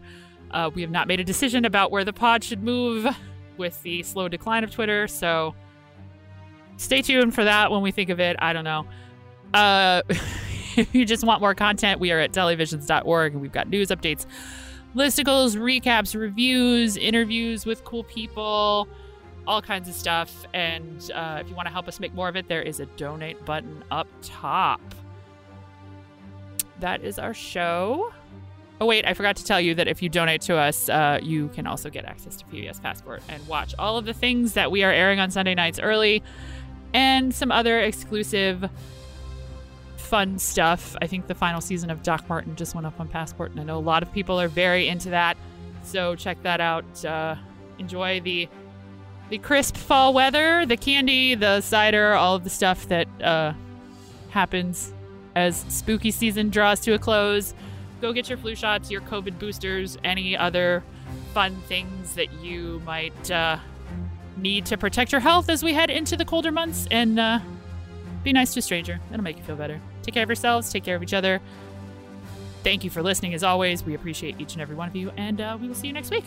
[0.54, 3.08] Uh, we have not made a decision about where the pod should move
[3.58, 5.56] with the slow decline of Twitter, so
[6.78, 8.36] stay tuned for that when we think of it.
[8.40, 8.86] I don't know.
[9.54, 10.02] Uh,
[10.78, 14.26] if you just want more content, we are at televisions.org and we've got news updates,
[14.96, 18.88] listicles, recaps, reviews, interviews with cool people,
[19.48, 20.46] all kinds of stuff.
[20.54, 22.86] And uh, if you want to help us make more of it, there is a
[22.86, 24.82] donate button up top.
[26.80, 28.12] That is our show.
[28.82, 31.50] Oh, wait, I forgot to tell you that if you donate to us, uh, you
[31.50, 34.84] can also get access to PBS Passport and watch all of the things that we
[34.84, 36.24] are airing on Sunday nights early
[36.92, 38.68] and some other exclusive
[39.98, 40.96] fun stuff.
[41.00, 43.64] I think the final season of Doc Martin just went up on Passport, and I
[43.64, 45.38] know a lot of people are very into that.
[45.84, 47.06] So check that out.
[47.06, 47.36] Uh,
[47.78, 48.50] enjoy the
[49.30, 53.54] the crisp fall weather, the candy, the cider, all of the stuff that uh,
[54.32, 54.92] happens
[55.36, 57.54] as spooky season draws to a close.
[58.02, 60.84] Go get your flu shots, your COVID boosters, any other
[61.34, 63.58] fun things that you might uh,
[64.38, 66.88] need to protect your health as we head into the colder months.
[66.90, 67.40] And uh,
[68.24, 69.00] be nice to a stranger.
[69.12, 69.80] It'll make you feel better.
[70.02, 71.42] Take care of yourselves, take care of each other.
[72.64, 73.84] Thank you for listening as always.
[73.84, 76.12] We appreciate each and every one of you, and uh, we will see you next
[76.12, 76.26] week.